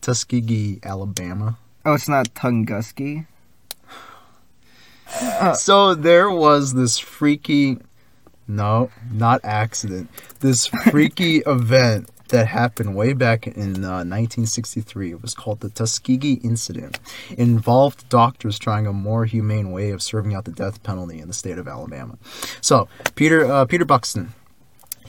Tuskegee, 0.00 0.80
Alabama. 0.82 1.58
Oh, 1.84 1.94
it's 1.94 2.08
not 2.08 2.34
Tunguski. 2.34 3.26
So 5.56 5.94
there 5.94 6.30
was 6.30 6.74
this 6.74 6.98
freaky, 6.98 7.78
no, 8.46 8.90
not 9.10 9.40
accident. 9.42 10.10
This 10.40 10.66
freaky 10.90 11.38
event 11.38 12.10
that 12.28 12.46
happened 12.46 12.94
way 12.94 13.12
back 13.12 13.46
in 13.46 13.84
uh, 13.84 14.04
1963. 14.04 15.12
It 15.12 15.22
was 15.22 15.34
called 15.34 15.60
the 15.60 15.70
Tuskegee 15.70 16.40
Incident. 16.44 16.98
It 17.30 17.38
involved 17.38 18.08
doctors 18.08 18.58
trying 18.58 18.86
a 18.86 18.92
more 18.92 19.24
humane 19.24 19.70
way 19.70 19.90
of 19.90 20.02
serving 20.02 20.34
out 20.34 20.44
the 20.44 20.52
death 20.52 20.82
penalty 20.82 21.20
in 21.20 21.28
the 21.28 21.34
state 21.34 21.58
of 21.58 21.68
Alabama. 21.68 22.18
So 22.60 22.88
Peter 23.14 23.44
uh, 23.44 23.64
Peter 23.64 23.84
Buxton. 23.84 24.34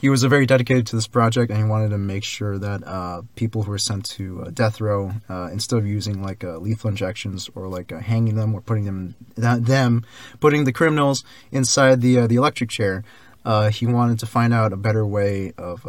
He 0.00 0.08
was 0.08 0.24
very 0.24 0.46
dedicated 0.46 0.86
to 0.86 0.96
this 0.96 1.06
project, 1.06 1.50
and 1.50 1.58
he 1.58 1.64
wanted 1.68 1.90
to 1.90 1.98
make 1.98 2.24
sure 2.24 2.56
that 2.56 2.82
uh, 2.86 3.20
people 3.36 3.64
who 3.64 3.70
were 3.70 3.76
sent 3.76 4.06
to 4.06 4.44
uh, 4.44 4.50
death 4.50 4.80
row, 4.80 5.12
uh, 5.28 5.50
instead 5.52 5.78
of 5.78 5.86
using 5.86 6.22
like 6.22 6.42
uh, 6.42 6.56
lethal 6.56 6.88
injections 6.88 7.50
or 7.54 7.68
like 7.68 7.92
uh, 7.92 7.98
hanging 7.98 8.34
them 8.34 8.54
or 8.54 8.62
putting 8.62 8.86
them 8.86 9.14
them 9.36 10.06
putting 10.40 10.64
the 10.64 10.72
criminals 10.72 11.22
inside 11.52 12.00
the 12.00 12.20
uh, 12.20 12.26
the 12.26 12.36
electric 12.36 12.70
chair, 12.70 13.04
he 13.70 13.84
wanted 13.84 14.18
to 14.18 14.26
find 14.26 14.54
out 14.54 14.72
a 14.72 14.76
better 14.76 15.04
way 15.04 15.52
of 15.58 15.86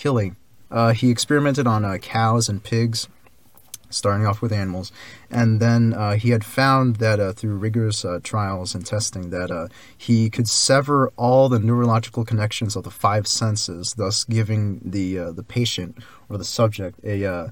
killing. 0.00 0.36
Uh, 0.70 0.92
he 0.92 1.10
experimented 1.10 1.66
on 1.66 1.84
uh, 1.84 1.98
cows 1.98 2.48
and 2.48 2.62
pigs, 2.62 3.08
starting 3.90 4.24
off 4.24 4.40
with 4.40 4.52
animals, 4.52 4.92
and 5.30 5.60
then 5.60 5.92
uh, 5.92 6.14
he 6.14 6.30
had 6.30 6.44
found 6.44 6.96
that 6.96 7.18
uh, 7.20 7.32
through 7.32 7.56
rigorous 7.56 8.04
uh, 8.04 8.18
trials 8.22 8.74
and 8.74 8.86
testing 8.86 9.30
that 9.30 9.50
uh, 9.50 9.66
he 9.98 10.30
could 10.30 10.48
sever 10.48 11.12
all 11.16 11.48
the 11.48 11.58
neurological 11.58 12.24
connections 12.24 12.76
of 12.76 12.84
the 12.84 12.90
five 12.90 13.26
senses, 13.26 13.94
thus 13.94 14.24
giving 14.24 14.80
the 14.84 15.18
uh, 15.18 15.32
the 15.32 15.42
patient 15.42 15.98
or 16.28 16.38
the 16.38 16.44
subject 16.44 16.98
a 17.04 17.24
uh, 17.26 17.48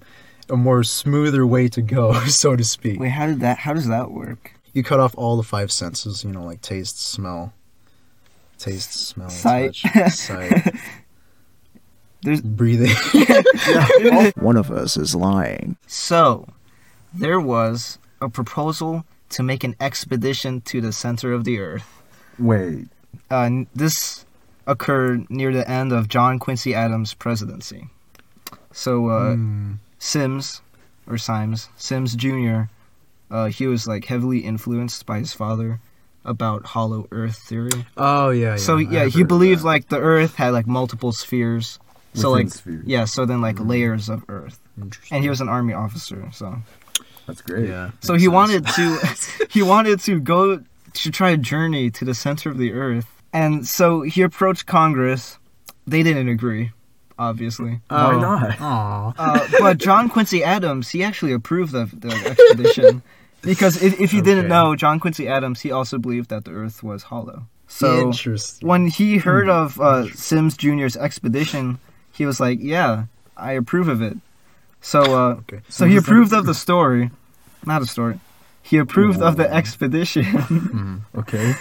a 0.49 0.57
more 0.57 0.83
smoother 0.85 1.45
way 1.47 1.69
to 1.69 1.83
go, 1.83 2.15
so 2.27 2.57
to 2.57 2.65
speak. 2.65 2.99
Wait, 3.01 3.11
how 3.11 3.27
did 3.27 3.41
that? 3.41 3.59
How 3.59 3.75
does 3.75 3.89
that 3.89 4.11
work? 4.11 4.53
You 4.73 4.83
cut 4.85 5.01
off 5.01 5.15
all 5.19 5.37
the 5.37 5.43
five 5.43 5.71
senses, 5.73 6.25
you 6.25 6.31
know, 6.31 6.45
like 6.45 6.63
taste, 6.63 7.01
smell, 7.03 7.53
taste, 8.59 8.93
smell, 8.93 9.29
Sight. 9.29 9.75
touch, 9.75 10.13
sight, 10.13 10.75
There's 12.23 12.41
breathing. 12.41 12.95
One 14.37 14.57
of 14.57 14.71
us 14.71 14.97
is 14.97 15.15
lying. 15.15 15.77
So, 15.87 16.49
there 17.15 17.41
was 17.41 17.99
a 18.21 18.29
proposal 18.29 19.05
to 19.31 19.43
make 19.43 19.63
an 19.65 19.77
expedition 19.81 20.61
to 20.63 20.81
the 20.81 20.93
center 20.93 21.33
of 21.33 21.45
the 21.45 21.59
Earth. 21.61 22.03
Wait, 22.39 22.89
Uh, 23.31 23.51
this 23.75 24.25
occurred 24.67 25.29
near 25.31 25.53
the 25.53 25.69
end 25.69 25.93
of 25.93 26.09
John 26.09 26.39
Quincy 26.39 26.75
Adams' 26.75 27.15
presidency. 27.15 27.89
So, 28.73 29.09
uh, 29.09 29.37
Sims, 29.99 30.61
or 31.07 31.19
Symes, 31.19 31.69
Sims 31.77 32.15
Jr., 32.15 32.63
uh, 33.31 33.47
he 33.47 33.67
was 33.67 33.87
like 33.87 34.07
heavily 34.07 34.41
influenced 34.41 35.05
by 35.07 35.19
his 35.19 35.33
father 35.35 35.81
about 36.25 36.67
hollow 36.67 37.07
Earth 37.11 37.37
theory. 37.39 37.87
Oh 37.97 38.31
yeah, 38.31 38.51
yeah. 38.51 38.57
so 38.57 38.79
I 38.79 38.81
yeah, 38.83 39.03
have 39.05 39.15
he 39.15 39.23
believed 39.25 39.63
like 39.65 39.89
the 39.89 39.99
Earth 39.99 40.35
had 40.37 40.51
like 40.51 40.67
multiple 40.67 41.13
spheres. 41.13 41.79
So 42.15 42.33
Within 42.33 42.47
like 42.47 42.55
spheres. 42.55 42.85
yeah, 42.87 43.05
so 43.05 43.27
then 43.27 43.41
like 43.41 43.61
layers 43.61 44.09
of 44.09 44.25
Earth, 44.29 44.59
Interesting. 44.81 45.17
and 45.17 45.25
he 45.25 45.31
was 45.31 45.41
an 45.41 45.49
army 45.49 45.75
officer. 45.75 46.29
So 46.33 46.57
that's 47.27 47.43
great. 47.43 47.69
yeah. 47.69 47.91
so 48.01 48.15
he 48.15 48.25
sense. 48.25 48.33
wanted 48.33 48.67
to 48.67 49.47
he 49.51 49.63
wanted 49.63 50.01
to 50.01 50.19
go 50.19 50.63
to 50.95 51.11
try 51.11 51.31
a 51.31 51.37
journey 51.37 51.91
to 51.93 52.05
the 52.05 52.15
center 52.15 52.51
of 52.51 52.59
the 52.59 52.73
Earth, 52.73 53.07
and 53.33 53.67
so 53.67 54.03
he 54.03 54.23
approached 54.23 54.67
Congress. 54.67 55.39
They 55.87 56.03
didn't 56.03 56.29
agree, 56.29 56.73
obviously. 57.19 57.81
Oh. 57.91 58.17
Why 58.17 58.21
not? 58.21 58.61
Aw. 58.61 59.15
Uh, 59.17 59.49
but 59.61 59.79
John 59.79 60.09
Quincy 60.09 60.43
Adams, 60.43 60.91
he 60.91 61.03
actually 61.03 61.33
approved 61.33 61.75
of 61.75 61.99
the 62.01 62.11
expedition 62.11 63.03
because 63.43 63.83
if, 63.83 64.01
if 64.01 64.13
you 64.13 64.23
didn't 64.23 64.49
know, 64.49 64.75
John 64.77 64.99
Quincy 65.01 65.29
Adams, 65.29 65.61
he 65.61 65.71
also 65.71 65.99
believed 65.99 66.31
that 66.31 66.45
the 66.45 66.51
Earth 66.53 66.83
was 66.83 67.05
hollow. 67.05 67.47
So 67.69 68.13
when 68.63 68.87
he 68.89 69.19
heard 69.19 69.49
of 69.49 69.79
uh, 69.81 70.09
Sims 70.15 70.57
Jr.'s 70.57 70.97
expedition, 70.97 71.79
he 72.19 72.27
was 72.27 72.39
like, 72.41 72.59
"Yeah, 72.61 73.05
I 73.37 73.53
approve 73.53 73.89
of 73.89 74.03
it." 74.03 74.17
So, 74.81 75.01
uh, 75.03 75.35
Okay. 75.43 75.61
so 75.69 75.87
he 75.87 75.97
approved 75.97 76.33
of 76.33 76.45
the 76.47 76.55
story, 76.55 77.11
not 77.65 77.81
a 77.83 77.87
story. 77.87 78.19
He 78.63 78.77
approved 78.79 79.23
of 79.23 79.37
the 79.37 79.49
expedition. 79.61 80.27
Okay. 81.21 81.55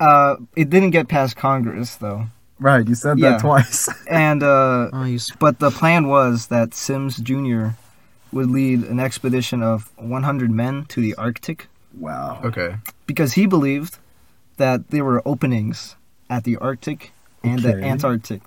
uh, 0.00 0.36
it 0.54 0.68
didn't 0.70 0.90
get 0.90 1.08
past 1.08 1.36
Congress 1.36 1.96
though, 1.96 2.26
Right, 2.60 2.86
you 2.88 2.94
said 2.94 3.18
Yeah. 3.18 3.30
that 3.30 3.40
twice. 3.40 3.88
and 4.10 4.42
uh, 4.42 4.90
Oh, 4.92 5.04
you. 5.04 5.18
But 5.38 5.58
the 5.58 5.70
plan 5.70 6.08
was 6.08 6.48
that 6.48 6.74
Sims 6.74 7.16
Jr. 7.16 7.68
would 8.32 8.50
lead 8.50 8.82
an 8.84 8.98
expedition 9.00 9.62
of 9.62 9.90
100 9.96 10.50
men 10.50 10.84
to 10.92 11.00
the 11.00 11.14
Arctic 11.14 11.68
wow. 11.98 12.40
Okay. 12.44 12.76
because 13.06 13.32
he 13.34 13.46
believed 13.46 13.98
that 14.58 14.90
there 14.90 15.04
were 15.04 15.22
openings 15.24 15.96
at 16.28 16.42
the 16.44 16.56
Arctic 16.58 17.12
and 17.42 17.60
the 17.62 17.74
Antarctic. 17.82 18.42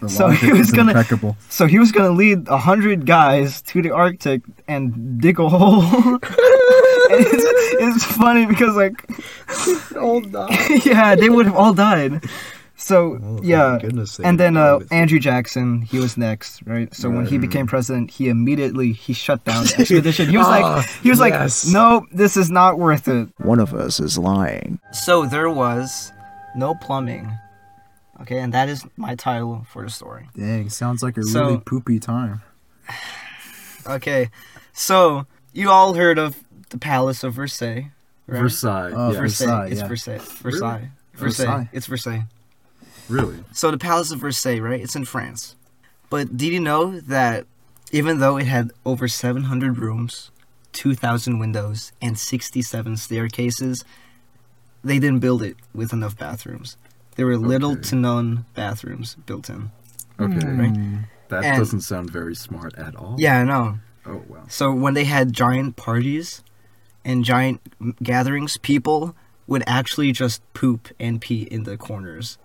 The 0.00 0.08
So 0.08 0.28
he 0.28 0.52
was 0.52 0.70
gonna- 0.70 0.92
impeccable. 0.92 1.36
So 1.48 1.66
he 1.66 1.78
was 1.78 1.90
going 1.92 2.06
to 2.10 2.12
lead 2.16 2.48
a 2.48 2.58
100 2.58 3.06
guys 3.06 3.62
to 3.62 3.80
the 3.82 3.90
Arctic 3.90 4.42
and 4.68 5.20
dig 5.20 5.38
a 5.40 5.48
hole. 5.48 5.82
and 6.14 6.20
it's, 7.10 7.44
it's 7.80 8.04
funny 8.04 8.46
because, 8.46 8.74
like, 8.76 9.04
All 9.96 10.20
died. 10.20 10.84
yeah, 10.84 11.14
they 11.14 11.30
would 11.30 11.46
have 11.46 11.56
all 11.56 11.72
died. 11.72 12.24
So, 12.78 13.18
Oh, 13.22 13.40
yeah. 13.42 13.70
thank 13.70 13.82
goodness 13.82 14.16
they 14.18 14.24
And 14.24 14.38
then 14.38 14.56
uh, 14.58 14.80
Andrew 14.90 15.18
Jackson, 15.18 15.80
he 15.82 15.98
was 15.98 16.18
next, 16.18 16.60
right? 16.66 16.94
So 16.94 17.08
when 17.08 17.24
he 17.24 17.38
became 17.38 17.66
president, 17.66 18.10
he 18.10 18.28
immediately 18.28 18.92
he 18.92 19.14
shut 19.14 19.42
down 19.44 19.64
the 19.64 19.76
expedition. 19.80 20.28
He 20.28 20.36
was 20.36 20.46
Ah, 20.46 20.50
like, 20.76 20.86
he 21.02 21.08
was 21.08 21.18
yes. 21.20 21.64
like, 21.64 21.72
no, 21.72 22.06
this 22.12 22.36
is 22.36 22.50
not 22.50 22.78
worth 22.78 23.08
it. 23.08 23.28
One 23.38 23.60
of 23.60 23.72
us 23.72 23.98
is 23.98 24.18
lying. 24.18 24.78
So 24.92 25.24
there 25.24 25.48
was 25.48 26.12
no 26.54 26.74
plumbing. 26.74 27.32
Okay, 28.22 28.38
and 28.38 28.52
that 28.54 28.68
is 28.68 28.84
my 28.96 29.14
title 29.14 29.66
for 29.70 29.82
the 29.82 29.90
story. 29.90 30.28
Dang, 30.36 30.70
sounds 30.70 31.02
like 31.02 31.16
a 31.18 31.22
So- 31.22 31.40
really 31.46 31.58
poopy 31.58 31.98
time. 32.00 32.42
Okay, 33.86 34.30
so 34.72 35.26
you 35.52 35.70
all 35.70 35.94
heard 35.94 36.18
of 36.18 36.36
the 36.70 36.78
Palace 36.78 37.22
of 37.22 37.34
Versailles, 37.34 37.90
right? 38.26 38.40
Versailles. 38.40 38.90
Oh, 38.94 39.12
yeah. 39.12 39.18
Versailles. 39.20 39.46
Versailles, 39.46 39.66
It's 39.70 39.80
yeah. 39.80 39.86
Versailles. 39.88 40.18
Versailles. 40.18 40.40
Versailles. 40.42 40.90
Versailles. 41.14 41.68
It's 41.72 41.86
Versailles. 41.86 42.24
Really? 43.08 43.44
So 43.52 43.70
the 43.70 43.78
Palace 43.78 44.10
of 44.10 44.18
Versailles, 44.18 44.58
right? 44.60 44.80
It's 44.80 44.96
in 44.96 45.04
France. 45.04 45.54
But 46.10 46.36
did 46.36 46.52
you 46.52 46.60
know 46.60 46.98
that 47.00 47.46
even 47.92 48.18
though 48.18 48.36
it 48.36 48.46
had 48.46 48.72
over 48.84 49.06
700 49.06 49.78
rooms, 49.78 50.30
2,000 50.72 51.38
windows, 51.38 51.92
and 52.02 52.18
67 52.18 52.96
staircases, 52.96 53.84
they 54.82 54.98
didn't 54.98 55.20
build 55.20 55.42
it 55.42 55.56
with 55.72 55.92
enough 55.92 56.16
bathrooms. 56.18 56.76
There 57.16 57.26
were 57.26 57.36
little 57.36 57.72
Okay. 57.72 57.80
to 57.90 57.96
none 57.96 58.44
bathrooms 58.54 59.16
built 59.26 59.48
in. 59.48 59.70
Okay. 60.20 60.34
Hmm. 60.46 60.60
Right? 60.60 61.04
That 61.28 61.44
And- 61.44 61.58
doesn't 61.58 61.80
sound 61.80 62.10
very 62.10 62.34
smart 62.34 62.74
at 62.78 62.94
all. 62.94 63.16
Yeah, 63.18 63.40
I 63.40 63.44
know. 63.44 63.78
Oh 64.06 64.22
wow. 64.28 64.44
So 64.48 64.72
when 64.72 64.94
they 64.94 65.04
had 65.04 65.32
giant 65.32 65.76
parties 65.76 66.42
and 67.04 67.24
giant 67.24 67.60
gatherings, 68.02 68.56
people 68.58 69.14
would 69.48 69.64
actually 69.66 70.12
just 70.12 70.40
poop 70.54 70.88
and 71.00 71.20
pee 71.20 71.42
in 71.42 71.64
the 71.64 71.76
corners 71.76 72.38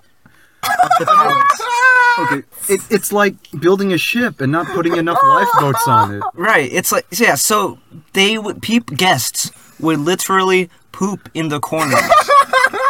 of 0.63 0.89
the 0.99 1.05
palace. 1.05 1.61
Okay. 2.19 2.43
It, 2.67 2.81
it's 2.89 3.13
like 3.13 3.35
building 3.61 3.93
a 3.93 3.97
ship 3.97 4.41
and 4.41 4.51
not 4.51 4.67
putting 4.67 4.97
enough 4.97 5.17
lifeboats 5.23 5.87
on 5.87 6.15
it. 6.15 6.23
Right. 6.35 6.69
It's 6.71 6.91
like 6.91 7.05
yeah. 7.17 7.35
So 7.35 7.79
they 8.11 8.37
would 8.37 8.61
peep 8.61 8.87
guests 8.97 9.49
would 9.79 9.97
literally 9.99 10.69
poop 10.91 11.29
in 11.33 11.47
the 11.47 11.61
corners. 11.61 12.01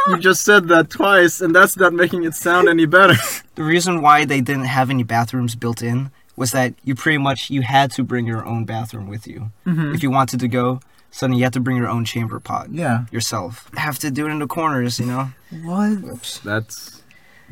You 0.08 0.18
just 0.20 0.44
said 0.44 0.68
that 0.70 0.90
twice, 0.90 1.42
and 1.42 1.56
that's 1.56 1.78
not 1.78 1.94
making 1.94 2.24
it 2.24 2.34
sound 2.34 2.68
any 2.68 2.86
better. 2.86 3.16
the 3.56 3.64
reason 3.64 4.02
why 4.02 4.26
they 4.26 4.42
didn't 4.42 4.66
have 4.66 4.90
any 4.90 5.04
bathrooms 5.04 5.56
built 5.56 5.82
in 5.82 6.12
was 6.36 6.52
that 6.52 6.74
you 6.84 6.96
pretty 6.96 7.18
much 7.18 7.50
you 7.50 7.62
had 7.62 7.92
to 7.92 8.04
bring 8.04 8.26
your 8.26 8.46
own 8.46 8.66
bathroom 8.66 9.08
with 9.08 9.28
you 9.28 9.52
mm-hmm. 9.66 9.94
if 9.94 10.02
you 10.02 10.10
wanted 10.10 10.40
to 10.40 10.48
go. 10.48 10.80
So 11.12 11.28
then 11.28 11.36
you 11.36 11.44
had 11.44 11.54
to 11.54 11.60
bring 11.60 11.76
your 11.76 11.90
own 11.90 12.06
chamber 12.06 12.40
pot 12.40 12.72
Yeah. 12.72 13.06
yourself. 13.12 13.70
Have 13.76 14.00
to 14.00 14.10
do 14.10 14.28
it 14.28 14.32
in 14.32 14.40
the 14.40 14.48
corners, 14.48 14.98
you 14.98 15.06
know. 15.06 15.32
What? 15.64 16.40
That's 16.44 17.02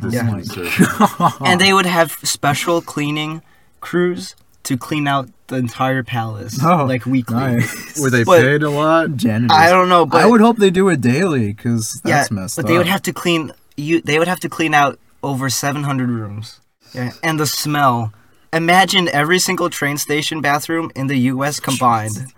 Oh 0.01 0.09
Yeah. 0.09 1.31
and 1.45 1.59
they 1.59 1.73
would 1.73 1.85
have 1.85 2.11
special 2.23 2.81
cleaning 2.81 3.41
crews 3.81 4.35
to 4.63 4.77
clean 4.77 5.07
out 5.07 5.29
the 5.47 5.55
entire 5.55 6.03
palace, 6.03 6.59
Oh, 6.63 6.85
like 6.85 7.05
weekly. 7.05 7.35
Nice. 7.37 7.99
Were 8.01 8.09
they 8.09 8.23
But- 8.23 8.41
paid 8.41 8.63
a 8.63 8.69
lot? 8.69 9.15
Janitors. 9.15 9.57
I 9.57 9.69
don't 9.69 9.89
know, 9.89 10.05
but 10.05 10.21
I 10.21 10.27
would 10.27 10.41
hope 10.41 10.57
they 10.57 10.69
do 10.69 10.89
it 10.89 11.01
daily 11.01 11.53
because 11.53 12.01
that's 12.03 12.29
yeah, 12.31 12.35
messed 12.35 12.55
but 12.57 12.65
up. 12.65 12.69
they 12.69 12.77
would 12.77 12.87
have 12.87 13.01
to 13.03 13.13
clean 13.13 13.51
you. 13.77 14.01
They 14.01 14.19
would 14.19 14.27
have 14.27 14.39
to 14.41 14.49
clean 14.49 14.73
out 14.73 14.99
over 15.23 15.49
700 15.49 16.09
rooms. 16.09 16.59
Yeah, 16.93 17.11
and 17.23 17.39
the 17.39 17.45
smell. 17.47 18.13
Imagine 18.51 19.07
every 19.09 19.37
single 19.37 19.69
train 19.69 19.97
station 19.97 20.41
bathroom 20.41 20.91
in 20.95 21.05
the 21.07 21.17
U.S. 21.33 21.59
combined. 21.59 22.33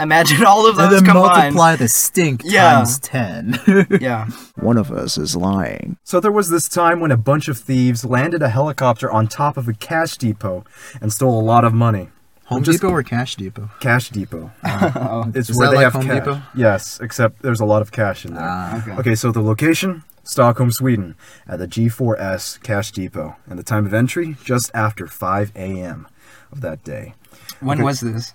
Imagine 0.00 0.44
all 0.44 0.66
of 0.68 0.76
those 0.76 0.86
and 0.86 0.92
then 0.96 1.04
combined. 1.04 1.54
multiply 1.54 1.76
the 1.76 1.88
stink 1.88 2.42
Yeah. 2.44 2.72
times 2.72 2.98
ten. 2.98 3.58
Yeah. 4.00 4.26
One 4.56 4.76
of 4.76 4.90
us 4.90 5.18
is 5.18 5.36
lying. 5.36 5.96
So 6.04 6.20
there 6.20 6.32
was 6.32 6.48
this 6.50 6.68
time 6.68 7.00
when 7.00 7.10
a 7.10 7.16
bunch 7.16 7.48
of 7.48 7.58
thieves 7.58 8.04
landed 8.04 8.42
a 8.42 8.48
helicopter 8.48 9.10
on 9.10 9.28
top 9.28 9.56
of 9.56 9.68
a 9.68 9.72
cash 9.74 10.16
depot 10.16 10.64
and 11.00 11.12
stole 11.12 11.38
a 11.38 11.42
lot 11.44 11.64
of 11.64 11.72
money. 11.74 12.08
Home 12.46 12.64
Just- 12.64 12.80
Depot 12.80 12.92
or 12.92 13.02
Cash 13.04 13.36
Depot? 13.36 13.70
Cash 13.78 14.10
depot. 14.10 14.50
It's 15.34 15.50
Is 15.50 15.56
where 15.56 15.68
that 15.68 15.70
they 15.70 15.76
like 15.76 15.84
have 15.84 15.92
Home 15.92 16.06
cash. 16.06 16.24
Depot? 16.24 16.42
Yes, 16.54 16.98
except 17.00 17.42
there's 17.42 17.60
a 17.60 17.64
lot 17.64 17.80
of 17.80 17.92
cash 17.92 18.24
in 18.24 18.34
there. 18.34 18.42
Ah, 18.44 18.78
Okay. 18.82 18.92
Okay, 18.98 19.14
so 19.14 19.30
the 19.30 19.40
location, 19.40 20.02
Stockholm, 20.24 20.72
Sweden, 20.72 21.14
at 21.46 21.60
the 21.60 21.68
G4S 21.68 22.60
Cash 22.62 22.90
Depot, 22.90 23.36
and 23.48 23.56
the 23.56 23.62
time 23.62 23.86
of 23.86 23.94
entry, 23.94 24.36
just 24.42 24.70
after 24.74 25.06
5 25.06 25.52
a.m. 25.54 26.08
of 26.50 26.60
that 26.62 26.82
day. 26.82 27.14
When 27.60 27.78
Okay. 27.78 27.84
was 27.84 28.00
this? 28.00 28.34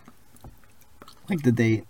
Like 1.29 1.41
the 1.41 1.51
date, 1.51 1.85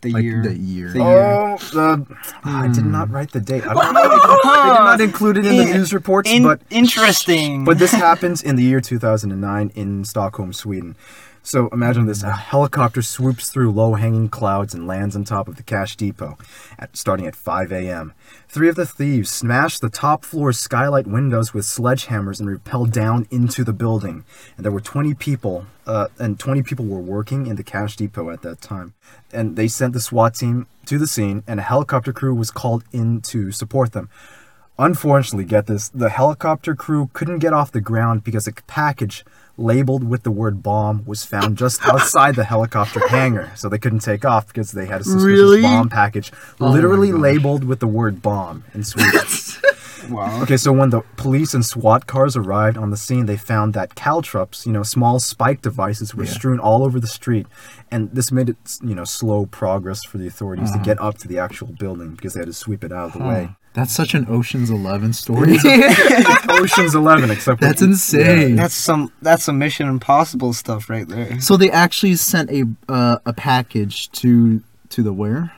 the 0.00 0.10
like 0.10 0.22
year. 0.24 0.42
the 0.42 0.54
year. 0.54 0.92
The 0.92 1.00
oh, 1.00 1.10
year. 1.10 1.22
Oh, 1.22 1.56
the, 1.56 2.16
ah, 2.44 2.62
I 2.64 2.68
did 2.68 2.84
not 2.84 3.10
write 3.10 3.30
the 3.32 3.40
date. 3.40 3.66
I 3.66 3.74
don't 3.74 3.94
know. 3.94 4.02
They 4.42 4.68
did 4.68 4.84
not 4.84 5.00
include 5.00 5.38
it 5.38 5.46
in 5.46 5.56
the 5.56 5.64
news 5.64 5.92
reports, 5.94 6.28
In- 6.30 6.42
but 6.42 6.60
interesting. 6.70 7.64
but 7.64 7.78
this 7.78 7.92
happens 7.92 8.42
in 8.42 8.56
the 8.56 8.62
year 8.62 8.80
2009 8.80 9.72
in 9.74 10.04
Stockholm, 10.04 10.52
Sweden. 10.52 10.96
So 11.44 11.68
imagine 11.72 12.06
this: 12.06 12.22
a 12.22 12.30
helicopter 12.30 13.02
swoops 13.02 13.50
through 13.50 13.72
low-hanging 13.72 14.28
clouds 14.28 14.74
and 14.74 14.86
lands 14.86 15.16
on 15.16 15.24
top 15.24 15.48
of 15.48 15.56
the 15.56 15.64
cash 15.64 15.96
depot, 15.96 16.38
at, 16.78 16.96
starting 16.96 17.26
at 17.26 17.34
5 17.34 17.72
a.m. 17.72 18.12
Three 18.48 18.68
of 18.68 18.76
the 18.76 18.86
thieves 18.86 19.30
smash 19.30 19.80
the 19.80 19.90
top 19.90 20.24
floor 20.24 20.52
skylight 20.52 21.08
windows 21.08 21.52
with 21.52 21.64
sledgehammers 21.64 22.38
and 22.38 22.48
rappel 22.48 22.86
down 22.86 23.26
into 23.30 23.64
the 23.64 23.72
building. 23.72 24.24
And 24.56 24.64
there 24.64 24.70
were 24.70 24.80
20 24.80 25.14
people, 25.14 25.66
uh, 25.84 26.08
and 26.18 26.38
20 26.38 26.62
people 26.62 26.86
were 26.86 27.00
working 27.00 27.48
in 27.48 27.56
the 27.56 27.64
cash 27.64 27.96
depot 27.96 28.30
at 28.30 28.42
that 28.42 28.60
time. 28.60 28.94
And 29.32 29.56
they 29.56 29.66
sent 29.66 29.94
the 29.94 30.00
SWAT 30.00 30.36
team 30.36 30.68
to 30.86 30.96
the 30.96 31.08
scene, 31.08 31.42
and 31.48 31.58
a 31.58 31.64
helicopter 31.64 32.12
crew 32.12 32.34
was 32.34 32.52
called 32.52 32.84
in 32.92 33.20
to 33.22 33.50
support 33.50 33.92
them. 33.92 34.10
Unfortunately, 34.82 35.44
get 35.44 35.66
this, 35.66 35.88
the 35.90 36.08
helicopter 36.08 36.74
crew 36.74 37.08
couldn't 37.12 37.38
get 37.38 37.52
off 37.52 37.70
the 37.70 37.80
ground 37.80 38.24
because 38.24 38.48
a 38.48 38.52
package 38.66 39.24
labeled 39.56 40.02
with 40.02 40.24
the 40.24 40.30
word 40.30 40.60
bomb 40.62 41.04
was 41.04 41.24
found 41.24 41.56
just 41.56 41.80
outside 41.92 42.34
the 42.34 42.42
helicopter 42.44 43.00
hangar. 43.08 43.52
So 43.54 43.68
they 43.68 43.78
couldn't 43.78 44.00
take 44.00 44.24
off 44.24 44.48
because 44.48 44.72
they 44.72 44.86
had 44.86 45.00
a 45.02 45.04
suspicious 45.04 45.24
Really? 45.24 45.62
bomb 45.62 45.88
package 45.88 46.32
Oh 46.60 46.68
literally 46.70 47.12
labeled 47.12 47.62
with 47.62 47.78
the 47.78 47.86
word 47.86 48.22
bomb 48.22 48.64
in 48.74 48.82
Sweden. 48.82 49.12
wow. 50.10 50.42
Okay, 50.42 50.56
so 50.56 50.72
when 50.72 50.90
the 50.90 51.02
police 51.16 51.54
and 51.54 51.64
SWAT 51.64 52.08
cars 52.08 52.36
arrived 52.36 52.76
on 52.76 52.90
the 52.90 52.96
scene, 52.96 53.26
they 53.26 53.36
found 53.36 53.74
that 53.74 53.94
caltrops, 53.94 54.66
you 54.66 54.72
know, 54.72 54.82
small 54.82 55.20
spike 55.20 55.62
devices, 55.62 56.12
were 56.12 56.24
Yeah. 56.24 56.32
strewn 56.32 56.58
all 56.58 56.82
over 56.82 56.98
the 56.98 57.06
street, 57.06 57.46
and 57.92 58.10
this 58.12 58.32
made 58.32 58.48
it, 58.48 58.56
you 58.82 58.96
know, 58.96 59.04
slow 59.04 59.46
progress 59.46 60.02
for 60.04 60.18
the 60.18 60.26
authorities 60.26 60.70
Uh-huh. 60.70 60.78
to 60.78 60.84
get 60.84 61.00
up 61.00 61.18
to 61.18 61.28
the 61.28 61.38
actual 61.38 61.68
building 61.78 62.14
because 62.16 62.34
they 62.34 62.40
had 62.40 62.48
to 62.48 62.52
sweep 62.52 62.82
it 62.82 62.90
out 62.90 63.06
of 63.08 63.12
the 63.12 63.24
way. 63.24 63.50
That's 63.74 63.92
such 63.92 64.14
an 64.14 64.26
Ocean's 64.28 64.68
Eleven 64.70 65.12
story. 65.12 65.56
Ocean's 66.48 66.94
Eleven, 66.94 67.30
except 67.30 67.60
That's 67.60 67.80
with- 67.80 67.90
insane. 67.90 68.56
That's 68.56 68.74
some 68.74 69.12
that's 69.22 69.44
some 69.44 69.58
Mission 69.58 69.88
Impossible 69.88 70.52
stuff 70.52 70.90
right 70.90 71.08
there. 71.08 71.40
so 71.40 71.56
they 71.56 71.70
actually 71.70 72.16
sent 72.16 72.50
a 72.50 72.64
uh, 72.88 73.18
a 73.24 73.32
package 73.32 74.10
to 74.12 74.62
to 74.90 75.02
the 75.02 75.12
where? 75.12 75.52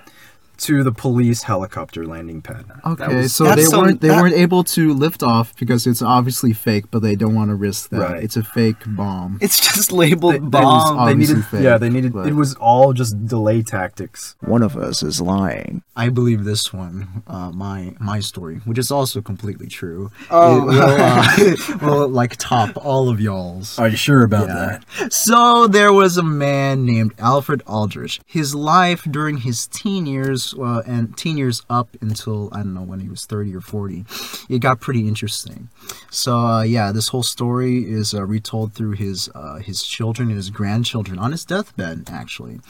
To 0.59 0.83
the 0.83 0.93
police 0.93 1.43
helicopter 1.43 2.07
landing 2.07 2.41
pad. 2.43 2.65
Okay, 2.87 3.15
was- 3.15 3.35
so 3.35 3.45
they 3.55 3.65
some- 3.65 3.81
weren't 3.83 4.01
they 4.01 4.09
that- 4.09 4.21
weren't 4.23 4.35
able 4.35 4.65
to 4.65 4.93
lift 4.95 5.23
off 5.23 5.55
because 5.57 5.87
it's 5.87 6.03
obviously 6.03 6.53
fake, 6.53 6.85
but 6.91 7.03
they 7.03 7.17
don't 7.17 7.35
want 7.35 7.51
to 7.51 7.55
risk 7.55 7.91
that. 7.91 7.99
Right. 8.01 8.23
It's 8.23 8.37
a 8.37 8.43
fake 8.43 8.77
bomb. 8.87 9.39
It's 9.41 9.59
just 9.61 9.93
labeled 9.93 10.35
They- 10.35 10.39
they 10.39 10.47
bomb. 10.47 10.97
was- 10.97 11.07
They 11.07 11.13
Obviously 11.13 11.35
needed, 11.37 11.47
fake, 11.49 11.63
yeah, 11.65 11.79
they 11.79 11.89
needed. 11.91 12.13
but- 12.13 12.27
It 12.27 12.35
was 12.35 12.55
all 12.55 12.93
just 12.93 13.27
delay 13.27 13.63
tactics. 13.63 14.37
One 14.41 14.63
of 14.63 14.77
us 14.77 15.03
is 15.03 15.21
lying. 15.21 15.83
I 15.97 16.09
believe 16.09 16.45
this 16.45 16.73
one, 16.73 17.23
uh, 17.27 17.51
my 17.53 17.95
my 18.01 18.21
story, 18.21 18.61
which 18.65 18.79
is 18.79 18.91
also 18.91 19.21
completely 19.21 19.67
true. 19.69 20.11
Oh. 20.31 20.59
it 20.59 20.65
will, 20.65 20.81
uh, 20.81 21.79
will 22.03 22.09
like 22.09 22.37
top 22.39 22.71
all 22.77 23.09
of 23.09 23.21
y'all's. 23.21 23.79
Are 23.79 23.89
you 23.89 23.97
sure 23.97 24.23
about 24.25 24.49
Yeah. 24.49 24.79
So 25.11 25.67
there 25.69 25.93
was 25.93 26.17
a 26.17 26.23
man 26.23 26.85
named 26.85 27.13
Alfred 27.19 27.63
Aldrich. 27.67 28.21
His 28.27 28.55
life 28.55 29.03
during 29.11 29.39
his 29.39 29.67
teen 29.67 30.07
years 30.07 30.44
uh, 30.53 30.83
and 30.87 31.17
teen 31.17 31.39
years 31.39 31.63
up 31.71 31.89
until 32.03 32.51
I 32.53 32.59
don't 32.59 32.75
know 32.75 32.83
when 32.83 33.01
he 33.01 33.09
was 33.09 33.25
30 33.25 33.55
or 33.57 33.61
40, 33.63 34.05
it 34.51 34.59
got 34.59 34.81
pretty 34.81 35.09
interesting. 35.09 35.69
So 36.11 36.37
uh, 36.37 36.63
yeah, 36.63 36.93
this 36.93 37.09
whole 37.09 37.23
story 37.23 37.91
is 37.91 38.13
uh, 38.13 38.25
retold 38.25 38.75
through 38.75 38.93
his 38.93 39.31
uh, 39.35 39.57
his 39.57 39.83
children 39.83 40.29
and 40.29 40.37
his 40.37 40.51
grandchildren 40.51 41.19
on 41.19 41.33
his 41.33 41.45
deathbed 41.45 42.09
actually. 42.13 42.61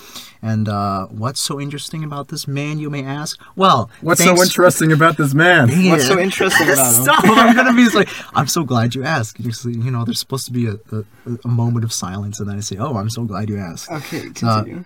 And 0.43 0.69
uh, 0.69 1.07
what's 1.07 1.41
so 1.41 1.59
interesting 1.61 2.05
about 2.05 2.29
this 2.29 2.47
man, 2.47 2.79
you 2.79 2.91
may 2.91 3.03
ask? 3.03 3.41
Well, 3.57 3.91
What's 4.03 4.23
so 4.23 4.41
interesting 4.43 4.93
about 4.93 5.17
this 5.17 5.33
man? 5.35 5.69
Dang 5.69 5.91
What's 5.91 6.07
so 6.07 6.19
interesting 6.19 6.69
about 6.69 6.87
him? 6.95 7.03
Stop! 7.03 7.25
I'm 7.25 7.57
gonna 7.57 7.73
be 7.75 7.89
like, 7.91 8.09
I'm 8.37 8.47
so 8.49 8.63
glad 8.65 8.95
you 8.95 9.05
asked. 9.05 9.41
Usually, 9.41 9.75
you 9.75 9.91
know, 9.91 10.05
there's 10.05 10.19
supposed 10.21 10.45
to 10.47 10.53
be 10.53 10.67
a, 10.67 10.75
a, 10.93 11.05
a 11.45 11.49
moment 11.49 11.85
of 11.85 11.93
silence, 11.93 12.41
and 12.41 12.49
then 12.49 12.57
I 12.57 12.61
say, 12.61 12.77
"Oh, 12.77 12.97
I'm 12.97 13.09
so 13.11 13.25
glad 13.25 13.49
you 13.49 13.57
asked." 13.59 13.91
Okay, 13.91 14.19
Uh, 14.21 14.33
continue. 14.63 14.85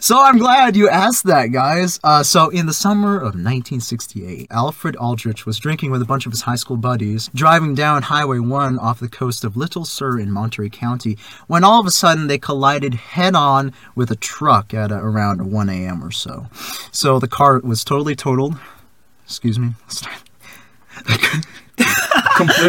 So 0.00 0.22
I'm 0.22 0.36
glad 0.36 0.76
you 0.76 0.88
asked 0.88 1.24
that, 1.24 1.46
guys. 1.46 1.98
Uh, 2.04 2.22
so 2.22 2.50
in 2.50 2.66
the 2.66 2.74
summer 2.74 3.16
of 3.16 3.34
1968, 3.34 4.46
Alfred 4.50 4.96
Aldrich 4.96 5.46
was 5.46 5.58
drinking 5.58 5.90
with 5.90 6.02
a 6.02 6.04
bunch 6.04 6.26
of 6.26 6.32
his 6.32 6.42
high 6.42 6.56
school 6.56 6.76
buddies, 6.76 7.30
driving 7.34 7.74
down 7.74 8.02
Highway 8.02 8.38
1 8.38 8.78
off 8.78 9.00
the 9.00 9.08
coast 9.08 9.44
of 9.44 9.56
Little 9.56 9.86
Sur 9.86 10.20
in 10.20 10.30
Monterey 10.30 10.68
County, 10.68 11.16
when 11.46 11.64
all 11.64 11.80
of 11.80 11.86
a 11.86 11.90
sudden 11.90 12.26
they 12.26 12.38
collided 12.38 12.94
head-on 12.94 13.72
with 13.94 14.10
a 14.10 14.16
truck 14.16 14.74
at 14.74 14.92
uh, 14.92 14.96
around 14.96 15.50
1 15.50 15.68
a.m. 15.70 16.04
or 16.04 16.10
so. 16.10 16.46
So 16.92 17.18
the 17.18 17.28
car 17.28 17.58
was 17.60 17.82
totally 17.82 18.14
totaled. 18.14 18.58
Excuse 19.24 19.58
me. 19.58 19.70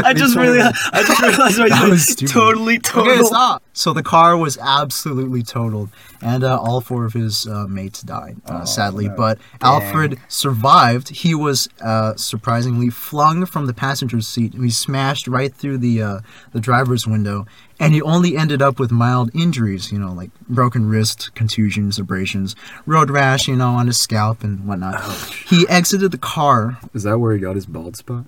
I 0.05 0.13
just 0.15 0.35
really, 0.35 0.59
I 0.61 1.03
just 1.03 1.21
realized 1.21 1.59
what 1.59 1.69
That 1.79 1.85
you 1.85 1.91
was 1.91 2.07
said. 2.07 2.27
Totally, 2.27 2.79
totally. 2.79 3.19
Okay. 3.19 3.57
So 3.73 3.93
the 3.93 4.03
car 4.03 4.35
was 4.37 4.57
absolutely 4.57 5.43
totaled, 5.43 5.89
and 6.21 6.43
uh, 6.43 6.59
all 6.59 6.81
four 6.81 7.05
of 7.05 7.13
his 7.13 7.47
uh, 7.47 7.67
mates 7.67 8.01
died, 8.01 8.37
uh, 8.45 8.65
sadly. 8.65 9.09
But 9.09 9.39
Alfred 9.61 10.17
survived. 10.27 11.09
He 11.09 11.33
was 11.33 11.69
uh, 11.81 12.15
surprisingly 12.15 12.89
flung 12.89 13.45
from 13.45 13.67
the 13.67 13.73
passenger 13.73 14.21
seat. 14.21 14.53
He 14.53 14.69
smashed 14.69 15.27
right 15.27 15.53
through 15.53 15.77
the 15.77 16.01
uh, 16.01 16.19
the 16.51 16.59
driver's 16.59 17.07
window, 17.07 17.45
and 17.79 17.93
he 17.93 18.01
only 18.01 18.35
ended 18.35 18.61
up 18.61 18.79
with 18.79 18.91
mild 18.91 19.31
injuries. 19.33 19.91
You 19.91 19.99
know, 19.99 20.11
like 20.11 20.31
broken 20.49 20.89
wrist, 20.89 21.33
contusions, 21.35 21.97
abrasions, 21.99 22.55
road 22.85 23.09
rash. 23.09 23.47
You 23.47 23.55
know, 23.55 23.69
on 23.69 23.87
his 23.87 23.99
scalp 23.99 24.43
and 24.43 24.67
whatnot. 24.67 24.99
He 25.49 25.67
exited 25.67 26.11
the 26.11 26.17
car 26.19 26.77
Is 26.93 27.03
that 27.03 27.17
where 27.17 27.33
he 27.33 27.39
got 27.39 27.55
his 27.55 27.65
bald 27.65 27.95
spot? 27.95 28.25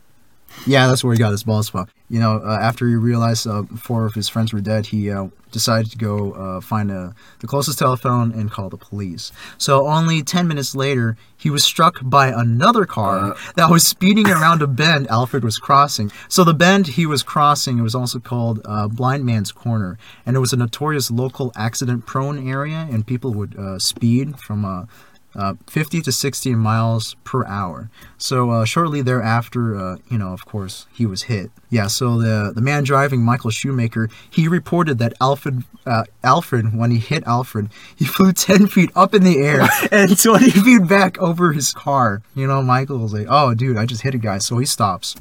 Yeah, 0.65 0.87
that's 0.87 1.03
where 1.03 1.13
he 1.13 1.19
got 1.19 1.31
his 1.31 1.43
balls 1.43 1.67
spot. 1.67 1.89
You 2.09 2.19
know, 2.19 2.41
uh, 2.43 2.59
after 2.61 2.87
he 2.87 2.95
realized 2.95 3.47
uh, 3.47 3.63
four 3.63 4.05
of 4.05 4.13
his 4.13 4.29
friends 4.29 4.53
were 4.53 4.61
dead, 4.61 4.87
he 4.87 5.09
uh, 5.09 5.27
decided 5.51 5.91
to 5.91 5.97
go 5.97 6.33
uh, 6.33 6.61
find 6.61 6.91
uh 6.91 7.11
the 7.39 7.47
closest 7.47 7.79
telephone 7.79 8.31
and 8.31 8.51
call 8.51 8.69
the 8.69 8.77
police. 8.77 9.31
So 9.57 9.87
only 9.87 10.21
10 10.21 10.47
minutes 10.47 10.75
later, 10.75 11.17
he 11.37 11.49
was 11.49 11.63
struck 11.63 11.99
by 12.03 12.27
another 12.27 12.85
car 12.85 13.35
that 13.55 13.69
was 13.69 13.87
speeding 13.87 14.29
around 14.29 14.61
a 14.61 14.67
bend 14.67 15.07
Alfred 15.07 15.43
was 15.43 15.57
crossing. 15.57 16.11
So 16.27 16.43
the 16.43 16.53
bend 16.53 16.87
he 16.87 17.05
was 17.05 17.23
crossing 17.23 17.79
it 17.79 17.81
was 17.81 17.95
also 17.95 18.19
called 18.19 18.61
uh, 18.65 18.87
Blind 18.87 19.25
Man's 19.25 19.51
Corner, 19.51 19.97
and 20.25 20.35
it 20.35 20.39
was 20.39 20.53
a 20.53 20.57
notorious 20.57 21.09
local 21.09 21.51
accident-prone 21.55 22.47
area, 22.47 22.87
and 22.91 23.07
people 23.07 23.33
would 23.33 23.57
uh, 23.57 23.79
speed 23.79 24.39
from 24.39 24.87
uh, 25.35 25.51
uh, 25.51 25.55
50 25.67 26.01
to 26.01 26.11
60 26.11 26.55
miles 26.55 27.15
per 27.23 27.45
hour. 27.45 27.89
So 28.17 28.51
uh, 28.51 28.65
shortly 28.65 29.01
thereafter, 29.01 29.75
uh, 29.75 29.97
you 30.09 30.17
know, 30.17 30.33
of 30.33 30.45
course, 30.45 30.87
he 30.93 31.05
was 31.05 31.23
hit. 31.23 31.51
Yeah. 31.69 31.87
So 31.87 32.17
the 32.17 32.51
the 32.53 32.61
man 32.61 32.83
driving, 32.83 33.21
Michael 33.21 33.49
Shoemaker, 33.49 34.09
he 34.29 34.47
reported 34.47 34.97
that 34.99 35.13
Alfred, 35.19 35.63
uh, 35.85 36.03
Alfred, 36.23 36.77
when 36.77 36.91
he 36.91 36.99
hit 36.99 37.23
Alfred, 37.25 37.69
he 37.95 38.05
flew 38.05 38.33
10 38.33 38.67
feet 38.67 38.91
up 38.95 39.13
in 39.13 39.23
the 39.23 39.39
air 39.39 39.67
and 39.91 40.17
20 40.17 40.51
feet 40.65 40.87
back 40.87 41.17
over 41.19 41.53
his 41.53 41.73
car. 41.73 42.21
You 42.35 42.47
know, 42.47 42.61
Michael 42.61 42.99
was 42.99 43.13
like, 43.13 43.27
"Oh, 43.29 43.53
dude, 43.53 43.77
I 43.77 43.85
just 43.85 44.03
hit 44.03 44.15
a 44.15 44.19
guy," 44.19 44.37
so 44.37 44.57
he 44.57 44.65
stops. 44.65 45.15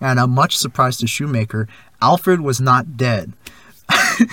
And 0.00 0.18
uh, 0.18 0.26
much 0.26 0.56
surprised 0.56 1.00
to 1.00 1.06
Shoemaker, 1.06 1.68
Alfred 2.00 2.40
was 2.40 2.60
not 2.60 2.96
dead. 2.96 3.32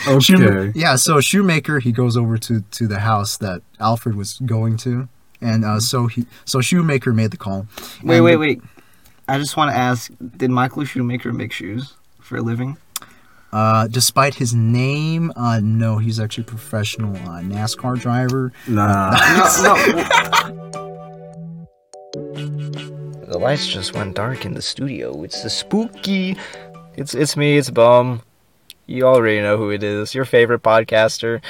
Okay. 0.08 0.72
yeah, 0.74 0.96
so 0.96 1.20
Shoemaker 1.20 1.80
he 1.80 1.92
goes 1.92 2.18
over 2.18 2.38
to 2.40 2.62
to 2.72 2.88
the 2.88 3.00
house 3.00 3.38
that 3.38 3.62
Alfred 3.80 4.16
was 4.16 4.40
going 4.40 4.78
to, 4.78 5.08
and 5.44 5.66
uh, 5.66 5.80
so 5.80 6.08
he 6.08 6.26
so 6.46 6.62
Shoemaker 6.62 7.14
made 7.14 7.32
the 7.32 7.38
call. 7.38 7.68
Wait, 8.04 8.18
And 8.18 8.26
wait, 8.26 8.38
wait. 8.38 8.62
I 9.28 9.38
just 9.38 9.56
want 9.58 9.72
to 9.72 9.78
ask: 9.78 10.10
Did 10.38 10.50
Michael 10.50 10.86
Shoemaker 10.86 11.34
make 11.34 11.52
shoes 11.52 11.94
for 12.20 12.38
a 12.38 12.42
living? 12.42 12.78
Uh, 13.52 13.88
despite 13.88 14.34
his 14.34 14.56
name, 14.56 15.32
uh, 15.36 15.60
no, 15.62 16.00
he's 16.00 16.20
actually 16.20 16.44
a 16.44 16.48
professional 16.48 17.16
uh, 17.18 17.40
NASCAR 17.42 18.00
driver. 18.00 18.52
Nah. 18.68 19.12
No, 19.62 19.76
no. 19.76 20.74
the 23.28 23.38
lights 23.40 23.68
just 23.68 23.94
went 23.94 24.16
dark 24.16 24.44
in 24.46 24.56
the 24.56 24.62
studio. 24.62 25.22
It's 25.24 25.44
the 25.44 25.50
spooky. 25.52 26.36
It's 26.96 27.14
it's 27.14 27.38
me. 27.38 27.58
It's 27.58 27.70
Bum. 27.70 28.24
You 28.88 29.06
already 29.06 29.40
know 29.40 29.58
who 29.58 29.70
it 29.70 29.84
is. 29.84 30.16
Your 30.16 30.26
favorite 30.26 30.64
podcaster 30.64 31.42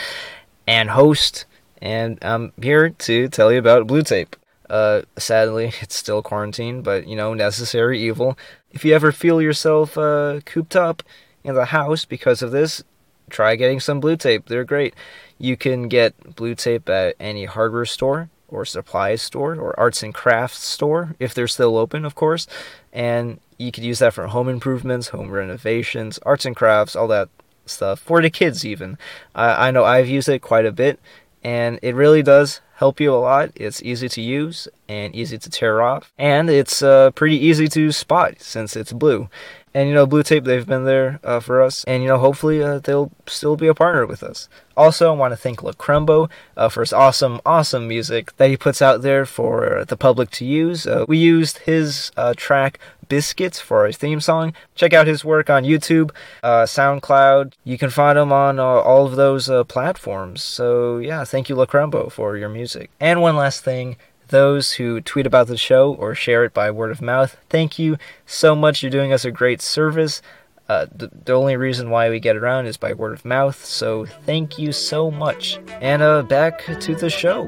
and 0.68 0.90
host. 0.90 1.46
And 1.84 2.18
I'm 2.22 2.54
here 2.62 2.92
to 2.92 3.28
tell 3.28 3.52
you 3.52 3.60
about 3.60 3.88
Blue 3.88 4.04
Tape. 4.04 4.38
Uh, 4.70 5.02
sadly, 5.18 5.74
it's 5.82 5.96
still 5.96 6.24
quarantine, 6.24 6.82
but 6.82 7.06
you 7.08 7.16
know, 7.16 7.34
necessary 7.34 8.02
evil. 8.02 8.38
If 8.72 8.86
you 8.86 8.96
ever 8.96 9.12
feel 9.12 9.42
yourself 9.42 9.98
uh, 9.98 10.40
cooped 10.46 10.78
up 10.78 11.04
in 11.44 11.56
the 11.56 11.66
house 11.66 12.06
because 12.06 12.42
of 12.42 12.52
this, 12.52 12.86
try 13.30 13.58
getting 13.58 13.82
some 13.82 14.00
Blue 14.00 14.16
Tape. 14.16 14.46
They're 14.46 14.64
great. 14.64 14.96
You 15.38 15.58
can 15.58 15.90
get 15.90 16.38
Blue 16.38 16.56
Tape 16.56 16.88
at 16.88 17.18
any 17.20 17.44
hardware 17.44 17.86
store 17.86 18.30
or 18.48 18.64
supplies 18.64 19.22
store 19.22 19.56
or 19.56 19.78
arts 19.78 20.04
and 20.04 20.14
crafts 20.14 20.64
store 20.64 21.18
if 21.20 21.34
they're 21.34 21.50
still 21.50 21.78
open, 21.78 22.06
of 22.06 22.16
course. 22.16 22.48
And 22.94 23.42
you 23.58 23.74
could 23.74 23.84
use 23.84 24.00
that 24.00 24.14
for 24.14 24.28
home 24.28 24.48
improvements, 24.48 25.10
home 25.10 25.32
renovations, 25.32 26.18
arts 26.20 26.46
and 26.46 26.56
crafts, 26.56 26.96
all 26.96 27.10
that 27.10 27.28
stuff 27.66 28.00
for 28.00 28.22
the 28.22 28.30
kids 28.30 28.66
even. 28.66 28.98
I 29.36 29.68
I 29.68 29.72
know 29.72 29.84
I've 29.84 30.08
used 30.08 30.30
it 30.30 30.42
quite 30.42 30.66
a 30.66 30.72
bit, 30.72 31.00
and 31.44 31.80
it 31.82 31.96
really 31.96 32.24
does 32.24 32.62
help 32.76 33.00
you 33.00 33.14
a 33.14 33.18
lot. 33.18 33.52
It's 33.56 33.82
easy 33.84 34.10
to 34.10 34.22
use 34.22 34.68
and 34.88 35.16
easy 35.16 35.38
to 35.38 35.50
tear 35.50 35.82
off, 35.82 36.12
and 36.18 36.50
it's 36.50 36.82
uh, 36.82 37.12
pretty 37.12 37.38
easy 37.38 37.68
to 37.70 37.92
spot 37.92 38.42
since 38.42 38.76
it's 38.76 38.94
blue. 38.94 39.30
And 39.74 39.90
you 39.90 39.96
know, 39.96 40.06
Blue 40.06 40.22
Tape, 40.24 40.44
they've 40.44 40.66
been 40.66 40.86
there 40.86 41.20
uh, 41.24 41.40
for 41.40 41.62
us, 41.62 41.84
and 41.86 42.04
you 42.04 42.10
know, 42.10 42.20
hopefully 42.20 42.62
uh, 42.62 42.80
they'll 42.80 43.12
still 43.26 43.56
be 43.56 43.68
a 43.68 43.74
partner 43.74 44.06
with 44.06 44.22
us. 44.22 44.48
Also, 44.78 45.12
I 45.12 45.18
want 45.18 45.32
to 45.32 45.38
thank 45.38 45.62
Lacrembo 45.62 46.30
uh, 46.56 46.70
for 46.70 46.82
his 46.82 46.94
awesome, 46.94 47.42
awesome 47.46 47.88
music 47.88 48.36
that 48.38 48.50
he 48.50 48.58
puts 48.58 48.82
out 48.82 49.02
there 49.02 49.26
for 49.26 49.84
the 49.88 49.98
public 49.98 50.30
to 50.32 50.46
use. 50.46 50.86
Uh, 50.86 51.06
we 51.08 51.18
used 51.18 51.60
his 51.60 52.12
uh, 52.18 52.34
track 52.36 52.80
Biscuits 53.10 53.60
for 53.60 53.82
our 53.82 53.92
theme 53.92 54.22
song. 54.22 54.54
Check 54.76 54.94
out 54.94 55.06
his 55.06 55.26
work 55.26 55.50
on 55.50 55.64
YouTube, 55.64 56.12
uh, 56.42 56.64
SoundCloud. 56.64 57.54
You 57.64 57.78
can 57.78 57.90
find 57.90 58.18
him 58.18 58.32
on 58.32 58.60
all 58.60 59.06
of 59.06 59.16
those 59.16 59.50
platforms. 59.68 60.42
So, 60.42 60.98
yeah, 60.98 61.24
thank 61.24 61.50
you, 61.50 61.56
Lacrembo, 61.56 62.12
for 62.12 62.38
your 62.38 62.50
music. 62.50 62.90
And 63.00 63.22
one 63.22 63.36
last 63.36 63.64
thing 63.64 63.98
those 64.34 64.74
who 64.74 65.00
tweet 65.00 65.28
about 65.28 65.46
the 65.46 65.56
show 65.56 65.94
or 65.94 66.16
share 66.16 66.44
it 66.44 66.56
by 66.56 66.72
word 66.72 66.90
of 66.90 67.04
mouth, 67.04 67.38
thank 67.50 67.78
you 67.78 67.98
so 68.26 68.56
much. 68.56 68.82
You're 68.82 68.90
doing 68.90 69.14
us 69.14 69.24
a 69.24 69.32
great 69.32 69.62
service. 69.62 70.24
Uh, 70.68 70.88
the, 70.92 71.12
the 71.26 71.34
only 71.34 71.56
reason 71.56 71.92
why 71.92 72.10
we 72.10 72.20
get 72.20 72.36
around 72.36 72.66
is 72.66 72.76
by 72.76 72.94
word 72.94 73.14
of 73.14 73.26
mouth, 73.26 73.64
so 73.64 74.06
thank 74.26 74.58
you 74.58 74.72
so 74.72 75.12
much. 75.12 75.60
And 75.82 76.02
uh, 76.02 76.24
back 76.24 76.66
to 76.80 76.96
the 76.96 77.12
show. 77.12 77.46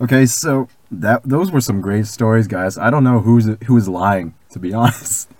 Okay, 0.00 0.26
so 0.26 0.68
that 0.90 1.22
those 1.22 1.52
were 1.52 1.60
some 1.60 1.80
great 1.80 2.06
stories, 2.06 2.48
guys. 2.48 2.76
I 2.76 2.90
don't 2.90 3.04
know 3.04 3.20
who's 3.20 3.46
who's 3.66 3.88
lying, 3.88 4.34
to 4.50 4.58
be 4.58 4.74
honest. 4.82 5.30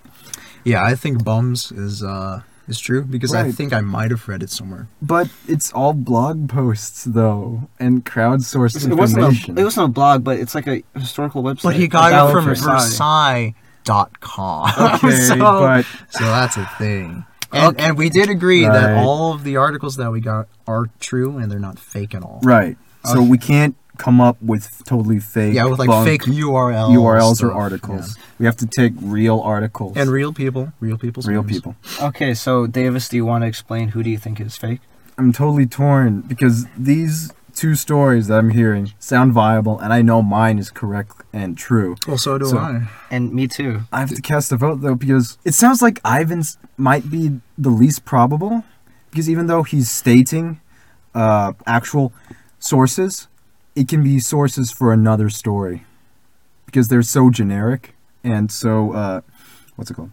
Yeah, 0.63 0.81
I 0.81 0.95
think 0.95 1.25
Bums 1.25 1.73
is 1.73 2.01
uh 2.01 2.43
is 2.67 2.79
true 2.79 3.03
because 3.03 3.33
I 3.33 3.51
think 3.51 3.73
I 3.73 3.81
might 3.81 4.11
have 4.11 4.27
read 4.27 4.41
it 4.43 4.49
somewhere. 4.49 4.87
But 5.01 5.29
it's 5.47 5.71
all 5.73 5.93
blog 5.93 6.49
posts 6.49 7.03
though, 7.03 7.69
and 7.79 8.05
crowdsourced 8.05 8.89
It 8.89 8.93
wasn't, 8.95 9.23
information. 9.23 9.57
a, 9.57 9.61
it 9.61 9.63
wasn't 9.63 9.85
a 9.85 9.91
blog, 9.91 10.23
but 10.23 10.39
it's 10.39 10.55
like 10.55 10.67
a 10.67 10.83
historical 10.95 11.43
website. 11.43 11.63
But 11.63 11.75
he 11.75 11.87
got 11.87 12.29
it 12.29 12.31
from 12.31 12.49
of 12.49 12.57
Versailles. 12.57 13.53
Versailles.com. 13.85 14.95
okay, 14.95 15.11
so, 15.27 15.37
but 15.37 15.85
so 16.09 16.23
that's 16.23 16.57
a 16.57 16.65
thing. 16.77 17.25
And, 17.51 17.79
and 17.79 17.97
we 17.97 18.09
did 18.09 18.29
agree 18.29 18.63
that 18.65 18.97
all 18.97 19.33
of 19.33 19.43
the 19.43 19.55
articles 19.57 19.95
that 19.95 20.11
we 20.11 20.19
got 20.19 20.47
are 20.67 20.89
true 20.99 21.37
and 21.37 21.49
they're 21.51 21.59
not 21.59 21.79
fake 21.79 22.13
at 22.13 22.21
all. 22.23 22.39
right. 22.43 22.77
So 23.05 23.21
we 23.21 23.37
can't 23.37 23.75
come 23.97 24.19
up 24.21 24.37
with 24.41 24.81
totally 24.85 25.19
fake. 25.19 25.53
Yeah, 25.53 25.65
with 25.65 25.79
like 25.79 26.05
fake 26.05 26.23
URLs, 26.23 26.89
URLs 26.95 27.31
or 27.31 27.35
stuff, 27.35 27.53
articles. 27.55 28.17
We 28.39 28.45
have 28.45 28.57
to 28.57 28.67
take 28.67 28.93
real 29.01 29.39
articles 29.39 29.95
and 29.97 30.09
real 30.09 30.33
people, 30.33 30.73
real 30.79 30.97
people's 30.97 31.27
real 31.27 31.43
names. 31.43 31.57
people. 31.57 31.75
Okay, 32.01 32.33
so 32.33 32.67
Davis, 32.67 33.09
do 33.09 33.17
you 33.17 33.25
want 33.25 33.43
to 33.43 33.47
explain 33.47 33.89
who 33.89 34.03
do 34.03 34.09
you 34.09 34.17
think 34.17 34.39
is 34.39 34.57
fake? 34.57 34.81
I'm 35.17 35.31
totally 35.31 35.65
torn 35.65 36.21
because 36.21 36.65
these 36.77 37.31
two 37.53 37.73
stories 37.75 38.27
that 38.27 38.37
I'm 38.37 38.49
hearing 38.49 38.91
sound 38.99 39.31
viable, 39.31 39.79
and 39.79 39.93
I 39.93 40.01
know 40.01 40.21
mine 40.21 40.59
is 40.59 40.69
correct 40.69 41.13
and 41.31 41.57
true. 41.57 41.95
Well, 42.05 42.17
so 42.17 42.37
do 42.37 42.45
So- 42.47 42.57
I. 42.57 42.87
And 43.09 43.33
me 43.33 43.47
too. 43.47 43.81
I 43.93 44.01
have 44.01 44.09
to 44.13 44.21
cast 44.21 44.51
a 44.51 44.57
vote 44.57 44.81
though 44.81 44.95
because 44.95 45.37
it 45.45 45.53
sounds 45.53 45.81
like 45.81 45.99
Ivan's 46.05 46.57
might 46.75 47.09
be 47.09 47.39
the 47.57 47.69
least 47.69 48.03
probable 48.03 48.65
because 49.09 49.29
even 49.29 49.47
though 49.47 49.63
he's 49.63 49.89
stating 49.89 50.59
uh, 51.13 51.53
actual 51.65 52.11
sources, 52.59 53.27
it 53.75 53.87
can 53.87 54.03
be 54.03 54.19
sources 54.19 54.71
for 54.71 54.93
another 54.93 55.29
story 55.29 55.83
because 56.65 56.87
they're 56.87 57.01
so 57.01 57.29
generic 57.29 57.93
and 58.23 58.51
so 58.51 58.93
uh, 58.93 59.21
what's 59.75 59.91
it 59.91 59.95
called? 59.95 60.11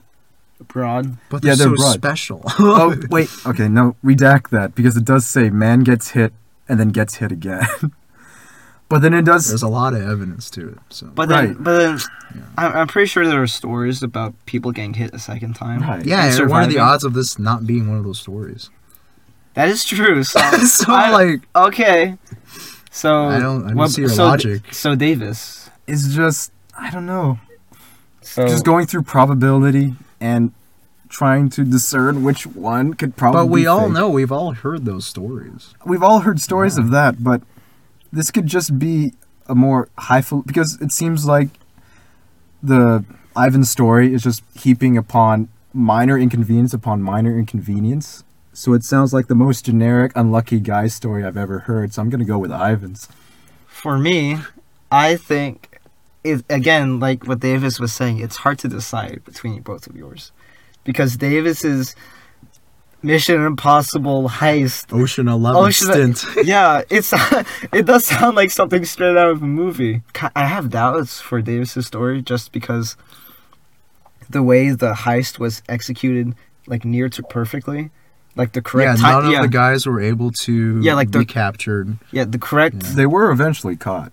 Broad. 0.69 1.17
But 1.29 1.43
Yeah, 1.45 1.55
they're, 1.55 1.69
they're 1.69 1.77
so 1.77 1.83
broad. 1.83 1.93
special. 1.95 2.41
oh 2.59 2.97
wait, 3.11 3.29
okay, 3.47 3.69
no, 3.69 3.97
redact 4.05 4.51
that 4.51 4.75
because 4.75 4.97
it 4.97 5.05
does 5.05 5.27
say 5.27 5.51
man 5.51 5.81
gets 5.81 6.11
hit 6.11 6.33
and 6.69 6.79
then 6.79 6.91
gets 6.91 7.17
hit 7.17 7.33
again. 7.33 7.67
but 8.89 9.01
then 9.03 9.13
it 9.15 9.25
does 9.25 9.49
There's 9.49 9.63
a 9.63 9.69
lot 9.69 9.95
of 9.95 10.03
evidence 10.03 10.51
to 10.51 10.69
it. 10.69 10.79
So 10.91 11.07
But 11.09 11.29
then, 11.29 11.47
Right. 11.49 11.63
but 11.65 11.79
then, 11.79 11.99
I'm, 12.57 12.73
I'm 12.73 12.87
pretty 12.87 13.09
sure 13.09 13.27
there 13.27 13.43
are 13.43 13.47
stories 13.49 14.03
about 14.03 14.35
people 14.47 14.71
getting 14.71 14.95
hit 14.95 15.13
a 15.15 15.19
second 15.19 15.55
time. 15.55 15.81
Right. 15.81 16.05
yeah, 16.07 16.27
and 16.27 16.41
and 16.41 16.51
what 16.51 16.65
are 16.65 16.67
the 16.67 16.79
odds 16.79 17.03
of 17.05 17.15
this 17.15 17.39
not 17.39 17.67
being 17.67 17.89
one 17.89 17.99
of 17.99 18.05
those 18.05 18.21
stories? 18.21 18.71
That 19.55 19.69
is 19.69 19.85
true. 19.85 20.23
So, 20.23 20.41
so 20.65 20.93
I- 20.93 21.11
like, 21.11 21.41
okay. 21.57 22.17
So 22.95 23.25
I 23.29 23.41
don't- 23.41 23.65
I 23.65 23.69
don't 23.69 23.77
what- 23.77 23.91
see 23.91 24.03
your 24.03 24.11
so, 24.11 24.25
logic. 24.27 24.73
So 24.73 24.95
Davis. 24.95 25.71
is 25.87 26.15
just 26.15 26.53
I 26.79 26.91
don't 26.91 27.07
know. 27.07 27.39
So 28.21 28.47
just 28.47 28.65
going 28.65 28.87
through 28.87 29.03
probability 29.03 29.95
and 30.21 30.53
trying 31.09 31.49
to 31.51 31.65
discern 31.65 32.23
which 32.23 32.47
one 32.47 32.95
could 32.95 33.17
probably 33.17 33.41
but 33.43 33.47
we 33.47 33.63
be 33.63 33.67
all 33.67 33.85
fake. 33.85 33.93
know 33.93 34.09
we've 34.09 34.33
all 34.33 34.53
heard 34.53 34.85
those 34.85 35.05
stories. 35.05 35.75
we've 35.85 36.03
all 36.03 36.21
heard 36.21 36.41
stories 36.41 36.79
of 36.79 36.91
that 36.91 37.23
but 37.23 37.43
this 38.13 38.31
could 38.31 38.47
just 38.47 38.79
be 38.79 39.13
a 39.49 39.55
more 39.55 39.89
highfalutin 39.99 40.47
because 40.47 40.79
it 40.81 40.93
seems 40.93 41.27
like 41.27 41.49
the 42.63 43.05
Ivan 43.37 43.65
story 43.65 44.15
is 44.15 44.23
just 44.23 44.43
heaping 44.55 44.97
upon 44.97 45.49
minor 45.75 46.17
inconvenience 46.19 46.73
upon 46.73 47.03
minor 47.03 47.37
inconvenience 47.39 48.23
so 48.53 48.75
it 48.75 48.85
sounds 48.85 49.13
like 49.13 49.29
the 49.29 49.35
most 49.35 49.65
generic 49.65 50.13
unlucky 50.15 50.61
guy 50.61 50.87
story 50.87 51.25
I've 51.25 51.37
ever 51.37 51.61
heard 51.61 51.93
so 51.93 52.03
I'm 52.03 52.11
gonna 52.11 52.25
go 52.25 52.39
with 52.39 52.53
Ivan's 52.53 53.09
for 53.83 53.99
me, 53.99 54.39
I 54.93 55.17
think 55.17 55.81
it 56.23 56.45
again, 56.49 57.01
like 57.01 57.27
what 57.27 57.41
Davis 57.41 57.81
was 57.81 57.93
saying, 57.93 58.21
it's 58.21 58.37
hard 58.37 58.61
to 58.61 58.69
decide 58.69 59.23
between 59.25 59.63
both 59.63 59.89
of 59.89 59.97
yours, 59.97 60.31
because 60.85 61.17
Davis's 61.17 61.97
Mission 63.03 63.45
Impossible 63.45 64.29
heist 64.29 64.93
Ocean 64.93 65.27
Eleven 65.27 65.65
Ocean- 65.65 66.15
stint. 66.15 66.47
yeah, 66.47 66.83
it's 66.91 67.13
it 67.73 67.87
does 67.87 68.05
sound 68.05 68.37
like 68.37 68.53
something 68.53 68.85
straight 68.85 69.17
out 69.17 69.31
of 69.31 69.43
a 69.43 69.47
movie. 69.47 70.03
I 70.37 70.47
have 70.47 70.71
doubts 70.71 71.21
for 71.21 71.43
Davis's 71.43 71.89
story 71.89 72.23
just 72.23 72.53
because 72.53 72.97
the 74.31 74.45
way 74.45 74.71
the 74.71 74.93
heist 74.93 75.41
was 75.41 75.63
executed, 75.69 76.35
like 76.69 76.85
near 76.85 77.09
to 77.09 77.23
perfectly, 77.25 77.91
like 78.37 78.53
the 78.53 78.63
correct 78.63 78.99
yeah, 78.99 79.03
none 79.03 79.13
time. 79.13 79.27
of 79.27 79.33
Yeah, 79.33 79.43
the 79.43 79.49
guys 79.49 79.87
were 79.87 80.01
able 80.01 80.31
to 80.33 80.81
Yeah, 80.81 80.95
like 80.95 81.11
the- 81.11 81.21
be 81.21 81.25
captured. 81.25 81.97
yeah, 82.11 82.25
the 82.25 82.39
correct. 82.39 82.97
they 82.97 83.07
were 83.07 83.31
eventually 83.31 83.77
caught 83.77 84.13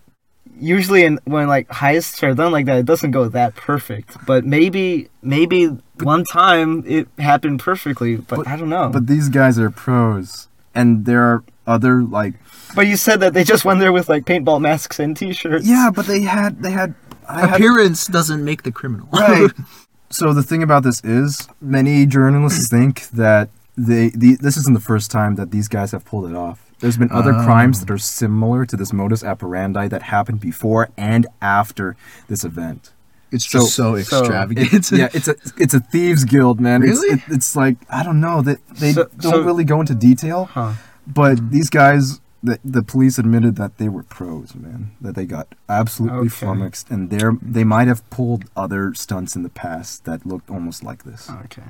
Usually, 0.62 1.06
in 1.06 1.20
when 1.24 1.48
like 1.48 1.70
heists 1.70 2.22
are 2.22 2.34
done 2.34 2.52
like 2.52 2.66
that, 2.66 2.80
it 2.80 2.86
doesn't 2.86 3.12
go 3.12 3.30
that 3.30 3.56
perfect. 3.56 4.18
But 4.26 4.44
maybe, 4.46 5.08
maybe 5.22 5.68
one 6.02 6.26
time 6.26 6.84
it 6.86 7.08
happened 7.18 7.62
perfectly. 7.62 8.18
But, 8.18 8.40
But- 8.40 8.48
I 8.50 8.58
don't 8.58 8.68
know. 8.68 8.90
but 8.90 9.08
these 9.08 9.30
guys 9.30 9.58
are 9.58 9.70
pros 9.70 10.50
and 10.76 11.06
there 11.06 11.24
are 11.24 11.44
other 11.66 12.04
like 12.04 12.34
but 12.76 12.88
you 12.88 12.98
said 12.98 13.22
that 13.22 13.34
they 13.34 13.44
just 13.46 13.64
went 13.64 13.80
there 13.80 13.94
with 13.94 14.10
like 14.10 14.26
paintball 14.26 14.60
masks 14.60 15.00
and 15.00 15.16
T-shirts. 15.16 15.66
Yeah, 15.66 15.92
but 15.96 16.08
they 16.08 16.22
had 16.24 16.62
they 16.62 16.72
had 16.72 16.94
I 17.30 17.46
had- 17.48 17.56
Appearance 17.56 18.08
doesn't 18.08 18.44
make 18.44 18.64
the 18.64 18.72
criminal. 18.74 19.08
right. 19.14 19.50
so 20.10 20.34
the 20.34 20.44
thing 20.44 20.62
about 20.62 20.84
this 20.84 21.00
is, 21.06 21.48
many 21.62 22.06
journalists 22.06 22.68
think 22.70 23.08
that 23.12 23.48
they 23.86 24.10
the, 24.10 24.36
this 24.36 24.58
isn't 24.58 24.74
the 24.74 24.80
first 24.80 25.12
time 25.12 25.36
that 25.36 25.52
these 25.52 25.68
guys 25.68 25.92
have 25.92 26.06
pulled 26.06 26.30
it 26.30 26.36
off. 26.36 26.66
There's 26.80 26.98
been 26.98 27.12
other 27.12 27.34
oh. 27.34 27.44
crimes 27.44 27.80
that 27.82 27.92
are 27.92 27.98
similar 27.98 28.66
to 28.66 28.78
this 28.78 28.94
modus 28.94 29.24
operandi 29.24 29.88
that 29.90 30.04
happened 30.04 30.40
before 30.40 30.90
and 30.98 31.28
after 31.42 31.96
this 32.28 32.44
event. 32.44 32.92
It's 33.32 33.46
just 33.46 33.76
so, 33.76 34.02
So- 34.02 34.20
extravagant. 34.22 34.92
yeah, 34.92 35.10
it's 35.14 35.28
a 35.28 35.36
it's 35.58 35.74
a 35.74 35.80
thieves 35.80 36.26
guild, 36.26 36.60
man. 36.60 36.84
It's- 36.84 37.00
Really? 37.00 37.16
It, 37.16 37.22
it's 37.30 37.56
like 37.56 37.78
I 37.90 38.04
don't 38.04 38.20
know 38.20 38.42
that 38.42 38.60
they 38.70 38.94
So- 38.94 39.10
don't 39.20 39.34
so- 39.34 39.44
really 39.44 39.64
go 39.64 39.80
into 39.80 39.96
detail, 39.96 40.46
Huh. 40.46 40.74
but 41.06 41.52
these 41.52 41.70
guys 41.70 42.22
the 42.42 42.58
the 42.64 42.82
police 42.82 43.20
admitted 43.20 43.56
that 43.58 43.78
they 43.78 43.90
were 43.90 44.04
pros, 44.04 44.56
man. 44.56 44.92
That 45.02 45.16
they 45.16 45.26
got 45.26 45.54
absolutely 45.68 46.28
Okay. 46.28 46.30
flummoxed, 46.30 46.90
and 46.90 47.10
they 47.10 47.20
they 47.42 47.64
might 47.66 47.88
have 47.88 48.08
pulled 48.10 48.46
other 48.56 48.94
stunts 48.94 49.36
in 49.36 49.44
the 49.44 49.50
past 49.50 50.06
that 50.06 50.26
looked 50.26 50.50
almost 50.50 50.84
like 50.84 51.04
this. 51.04 51.30
Okay. 51.46 51.62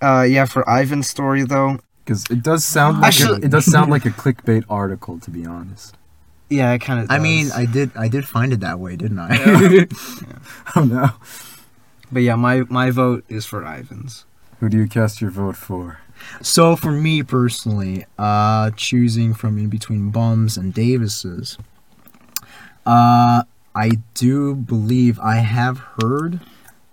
Uh, 0.00 0.22
yeah, 0.28 0.44
for 0.44 0.64
Ivan's 0.68 1.08
story 1.08 1.44
though, 1.44 1.78
Because 2.04 2.24
it 2.30 2.42
does 2.42 2.64
sound 2.64 3.00
like 3.00 3.08
Actually- 3.08 3.42
a, 3.42 3.46
it 3.46 3.50
does 3.50 3.64
sound 3.64 3.90
like 3.90 4.04
a 4.06 4.10
clickbait 4.10 4.64
article, 4.70 5.18
to 5.20 5.30
be 5.30 5.44
honest. 5.46 5.96
yeah, 6.48 6.72
it 6.72 6.78
kind 6.80 7.00
of. 7.00 7.10
I 7.10 7.18
mean, 7.18 7.50
I 7.54 7.66
did 7.66 7.90
I 7.96 8.08
did 8.08 8.26
find 8.26 8.52
it 8.52 8.60
that 8.60 8.78
way, 8.78 8.96
didn't 8.96 9.18
I? 9.18 9.86
Oh 10.76 10.84
no! 10.84 11.10
But 12.12 12.20
yeah, 12.22 12.36
my 12.36 12.62
my 12.70 12.90
vote 12.90 13.24
is 13.28 13.44
for 13.44 13.62
Ivan's. 13.64 14.24
Who 14.60 14.68
do 14.68 14.76
you 14.78 14.86
cast 14.88 15.20
your 15.20 15.30
vote 15.30 15.56
for? 15.56 15.98
so 16.42 16.74
for 16.74 16.90
me 16.90 17.22
personally, 17.22 18.04
uh, 18.18 18.70
choosing 18.76 19.34
from 19.34 19.56
in 19.58 19.68
between 19.68 20.10
Bums 20.10 20.56
and 20.56 20.74
Davis's, 20.74 21.56
uh, 22.86 23.42
I 23.74 23.90
do 24.14 24.54
believe 24.54 25.18
I 25.20 25.36
have 25.36 25.78
heard 26.00 26.40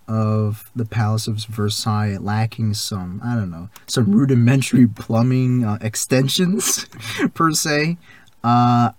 of 0.08 0.70
the 0.76 0.86
Palace 0.86 1.28
of 1.28 1.38
Versailles 1.46 2.18
lacking 2.18 2.74
some, 2.76 3.22
I 3.24 3.36
don't 3.36 3.52
know, 3.52 3.70
some 3.88 4.12
rudimentary 4.12 4.88
plumbing 4.88 5.64
uh, 5.64 5.78
extensions 5.82 6.86
per 7.34 7.52
se. 7.52 7.98
Uh, 8.44 8.92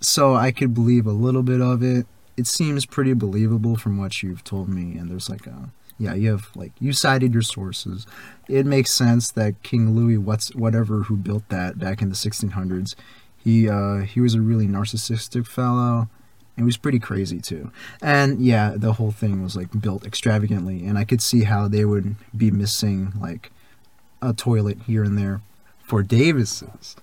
so 0.00 0.34
I 0.34 0.50
could 0.50 0.74
believe 0.74 1.06
a 1.06 1.12
little 1.12 1.42
bit 1.42 1.60
of 1.60 1.82
it. 1.82 2.06
It 2.36 2.46
seems 2.46 2.86
pretty 2.86 3.12
believable 3.12 3.76
from 3.76 3.98
what 3.98 4.22
you've 4.22 4.44
told 4.44 4.68
me, 4.68 4.98
and 4.98 5.10
there's 5.10 5.30
like 5.30 5.46
a 5.46 5.70
yeah, 5.98 6.14
you 6.14 6.30
have 6.30 6.48
like 6.56 6.72
you 6.80 6.92
cited 6.92 7.32
your 7.32 7.42
sources. 7.42 8.06
It 8.48 8.66
makes 8.66 8.90
sense 8.90 9.30
that 9.32 9.62
King 9.62 9.94
Louis, 9.94 10.18
what's 10.18 10.54
whatever, 10.54 11.04
who 11.04 11.16
built 11.16 11.48
that 11.48 11.78
back 11.78 12.02
in 12.02 12.08
the 12.08 12.16
1600s, 12.16 12.94
he 13.36 13.68
uh, 13.68 13.98
he 13.98 14.20
was 14.20 14.34
a 14.34 14.40
really 14.40 14.66
narcissistic 14.66 15.46
fellow. 15.46 16.08
And 16.56 16.62
He 16.62 16.66
was 16.66 16.76
pretty 16.76 16.98
crazy 16.98 17.40
too, 17.40 17.70
and 18.02 18.40
yeah, 18.40 18.74
the 18.76 18.94
whole 18.94 19.10
thing 19.10 19.42
was 19.42 19.56
like 19.56 19.68
built 19.80 20.06
extravagantly, 20.06 20.84
and 20.86 20.98
I 20.98 21.04
could 21.04 21.20
see 21.22 21.44
how 21.44 21.68
they 21.68 21.84
would 21.84 22.16
be 22.36 22.50
missing 22.50 23.12
like 23.20 23.50
a 24.22 24.32
toilet 24.32 24.78
here 24.86 25.04
and 25.04 25.18
there 25.18 25.40
for 25.82 26.02
Davis's. 26.02 26.96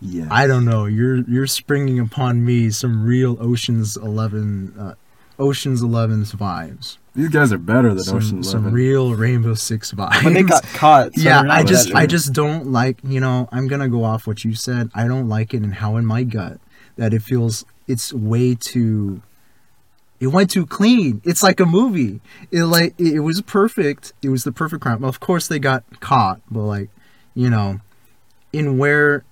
Yeah. 0.00 0.26
I 0.30 0.46
don't 0.46 0.64
know. 0.66 0.84
You're 0.84 1.16
you're 1.28 1.46
springing 1.46 1.98
upon 1.98 2.44
me 2.44 2.70
some 2.70 3.04
real 3.04 3.36
Ocean's 3.40 3.96
Eleven, 3.96 4.74
uh, 4.78 4.94
Ocean's 5.38 5.82
Eleven's 5.82 6.32
vibes. 6.32 6.98
These 7.14 7.28
guys 7.30 7.52
are 7.52 7.58
better 7.58 7.94
than 7.94 8.02
Some, 8.02 8.16
Ocean 8.18 8.42
some 8.42 8.60
Eleven. 8.62 8.74
real 8.74 9.14
Rainbow 9.14 9.54
Six 9.54 9.92
vibes. 9.92 10.22
But 10.22 10.34
they 10.34 10.42
got 10.42 10.62
caught. 10.74 11.14
so 11.14 11.22
yeah, 11.22 11.44
I 11.48 11.62
just 11.62 11.94
I 11.94 12.06
just 12.06 12.32
don't 12.34 12.66
like. 12.66 12.98
You 13.02 13.20
know, 13.20 13.48
I'm 13.50 13.66
gonna 13.66 13.88
go 13.88 14.04
off 14.04 14.26
what 14.26 14.44
you 14.44 14.54
said. 14.54 14.90
I 14.94 15.06
don't 15.08 15.28
like 15.28 15.54
it, 15.54 15.62
and 15.62 15.74
how 15.74 15.96
in 15.96 16.04
my 16.04 16.22
gut 16.24 16.60
that 16.96 17.14
it 17.14 17.22
feels 17.22 17.64
it's 17.86 18.12
way 18.12 18.54
too. 18.54 19.22
It 20.20 20.28
went 20.28 20.50
too 20.50 20.66
clean. 20.66 21.20
It's 21.24 21.42
like 21.42 21.60
a 21.60 21.66
movie. 21.66 22.20
It 22.50 22.64
like 22.64 22.94
it, 22.98 23.20
was 23.20 23.42
perfect. 23.42 24.12
It 24.22 24.28
was 24.28 24.44
the 24.44 24.52
perfect 24.52 24.82
crime. 24.82 25.00
Well, 25.00 25.08
Of 25.08 25.20
course, 25.20 25.48
they 25.48 25.58
got 25.58 26.00
caught, 26.00 26.40
but 26.50 26.62
like, 26.62 26.88
you 27.34 27.50
know, 27.50 27.80
in 28.52 28.78
where 28.78 29.24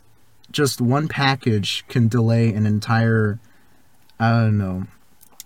just 0.50 0.80
one 0.80 1.08
package 1.08 1.84
can 1.88 2.08
delay 2.08 2.52
an 2.52 2.66
entire 2.66 3.38
I 4.20 4.30
don't 4.30 4.58
know 4.58 4.86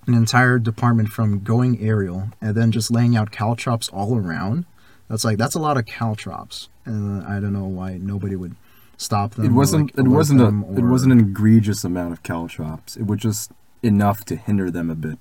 an 0.07 0.15
entire 0.15 0.59
department 0.59 1.09
from 1.09 1.41
going 1.41 1.81
aerial 1.81 2.31
and 2.41 2.55
then 2.55 2.71
just 2.71 2.91
laying 2.91 3.17
out 3.17 3.31
caltrops 3.31 3.89
all 3.89 4.17
around. 4.17 4.65
That's 5.09 5.25
like 5.25 5.39
that's 5.39 5.55
a 5.55 5.61
lot 5.61 5.77
of 5.77 5.87
caltrops, 5.87 6.69
and 6.85 7.25
I 7.25 7.41
don't 7.41 7.53
know 7.53 7.67
why 7.67 7.99
nobody 7.99 8.35
would 8.37 8.57
stop 8.97 9.35
them. 9.35 9.47
It 9.47 9.53
wasn't. 9.53 9.97
like, 9.97 10.07
it 10.07 10.09
wasn't 10.09 10.41
a. 10.41 10.45
them 10.45 10.65
It 10.77 10.85
wasn't 10.85 11.13
an 11.13 11.21
egregious 11.21 11.85
amount 11.85 12.13
of 12.13 12.23
caltrops. 12.23 12.97
It 12.97 13.07
was 13.07 13.21
just 13.21 13.53
enough 13.83 14.25
to 14.27 14.37
hinder 14.37 14.71
them 14.71 14.91
a 14.91 14.95
bit. 14.95 15.19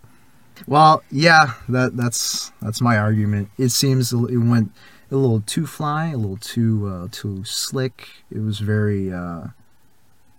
Well, 0.68 1.04
yeah, 1.12 1.54
that 1.70 1.98
that's 1.98 2.52
that's 2.62 2.82
my 2.82 2.98
argument. 2.98 3.50
It 3.58 3.70
seems 3.70 4.14
it 4.14 4.38
went 4.38 4.72
a 5.12 5.16
little 5.16 5.42
too 5.42 5.68
fly, 5.68 6.08
a 6.08 6.18
little 6.18 6.38
too 6.38 6.88
uh, 6.88 7.08
too 7.12 7.44
slick. 7.44 8.08
It 8.32 8.40
was 8.40 8.60
very 8.60 9.12
uh, 9.12 9.48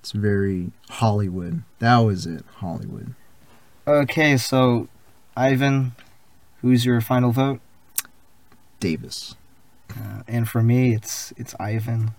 it's 0.01 0.13
very 0.13 0.73
Hollywood. 0.89 1.63
That 1.79 1.99
was 1.99 2.27
it, 2.27 2.45
Hollywood. 2.57 3.15
Okay, 3.87 4.37
so 4.37 4.89
Ivan, 5.37 5.93
who's 6.61 6.85
your 6.85 7.01
final 7.01 7.31
vote? 7.31 7.61
Davis. 8.81 9.37
Uh, 9.91 10.23
and 10.27 10.49
for 10.49 10.63
me, 10.63 10.95
it's 10.95 11.33
it's 11.37 11.55
Ivan. 11.61 12.13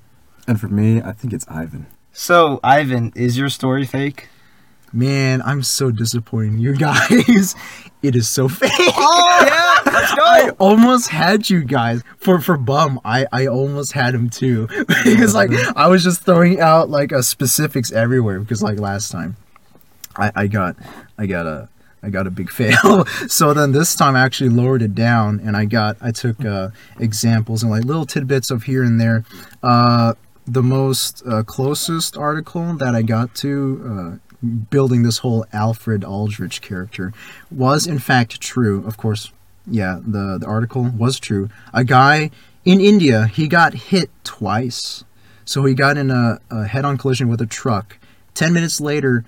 And 0.48 0.60
for 0.60 0.70
me, 0.70 1.02
I 1.02 1.12
think 1.12 1.34
it's 1.34 1.46
Ivan. 1.50 1.88
So 2.14 2.60
Ivan, 2.64 3.12
is 3.16 3.38
your 3.38 3.50
story 3.50 3.86
fake? 3.86 4.30
Man, 4.94 5.42
I'm 5.42 5.62
so 5.64 5.92
disappointed 5.92 6.54
in 6.54 6.60
you 6.60 6.74
guys. 6.74 7.54
it 8.02 8.16
is 8.16 8.30
so 8.30 8.48
fake. 8.48 8.72
Oh 8.74 9.44
yeah, 9.46 9.92
let's 9.92 10.16
go. 10.16 10.22
I 10.26 10.50
almost 10.60 11.10
had 11.10 11.50
you 11.50 11.64
guys 11.64 12.02
for 12.18 12.40
for 12.40 12.58
bum. 12.58 13.02
I 13.04 13.28
I 13.34 13.48
almost 13.48 13.92
had 13.92 14.16
him 14.16 14.30
too 14.30 14.68
because 14.88 15.36
like 15.36 15.52
I 15.76 15.88
was 15.88 16.04
just 16.04 16.22
throwing 16.24 16.62
out 16.62 16.90
like 16.90 17.12
uh, 17.12 17.22
specifics 17.22 17.92
everywhere 17.92 18.40
because 18.40 18.64
like 18.64 18.80
last 18.80 19.12
time, 19.12 19.36
I 20.16 20.32
I 20.34 20.48
got 20.48 20.78
I 21.18 21.26
got 21.26 21.46
a 21.46 21.68
I 22.02 22.10
got 22.10 22.26
a 22.26 22.32
big 22.32 22.50
fail. 22.50 23.06
so 23.28 23.54
then 23.54 23.74
this 23.74 23.94
time 23.94 24.16
I 24.16 24.22
actually 24.22 24.52
lowered 24.52 24.82
it 24.82 24.96
down 24.96 25.42
and 25.44 25.58
I 25.58 25.66
got 25.66 25.98
I 26.00 26.12
took 26.12 26.46
uh, 26.46 26.70
examples 27.00 27.62
and 27.62 27.72
like 27.72 27.84
little 27.84 28.06
tidbits 28.06 28.52
of 28.52 28.64
here 28.64 28.84
and 28.84 29.02
there. 29.02 29.26
Uh, 29.62 30.14
the 30.48 30.64
most 30.64 31.24
uh, 31.28 31.44
closest 31.44 32.18
article 32.18 32.74
that 32.76 32.96
I 32.96 33.02
got 33.02 33.36
to. 33.36 34.20
Uh, 34.22 34.28
building 34.70 35.02
this 35.02 35.20
whole 35.20 35.46
Alfred 35.52 36.04
Aldrich 36.04 36.62
character 36.62 37.12
was 37.50 37.88
in 37.88 38.00
fact 38.00 38.40
true. 38.40 38.86
Of 38.86 38.96
course, 38.96 39.32
yeah, 39.66 40.00
the, 40.06 40.38
the 40.40 40.46
article 40.46 40.84
was 40.84 41.20
true. 41.20 41.50
A 41.74 41.84
guy 41.84 42.30
in 42.66 42.80
India, 42.80 43.28
he 43.28 43.48
got 43.48 43.74
hit 43.74 44.10
twice. 44.24 45.04
So 45.46 45.64
he 45.66 45.74
got 45.74 45.98
in 45.98 46.12
a, 46.12 46.40
a 46.52 46.66
head 46.66 46.86
on 46.86 46.98
collision 46.98 47.30
with 47.30 47.42
a 47.42 47.46
truck. 47.46 47.98
Ten 48.34 48.54
minutes 48.54 48.82
later, 48.82 49.24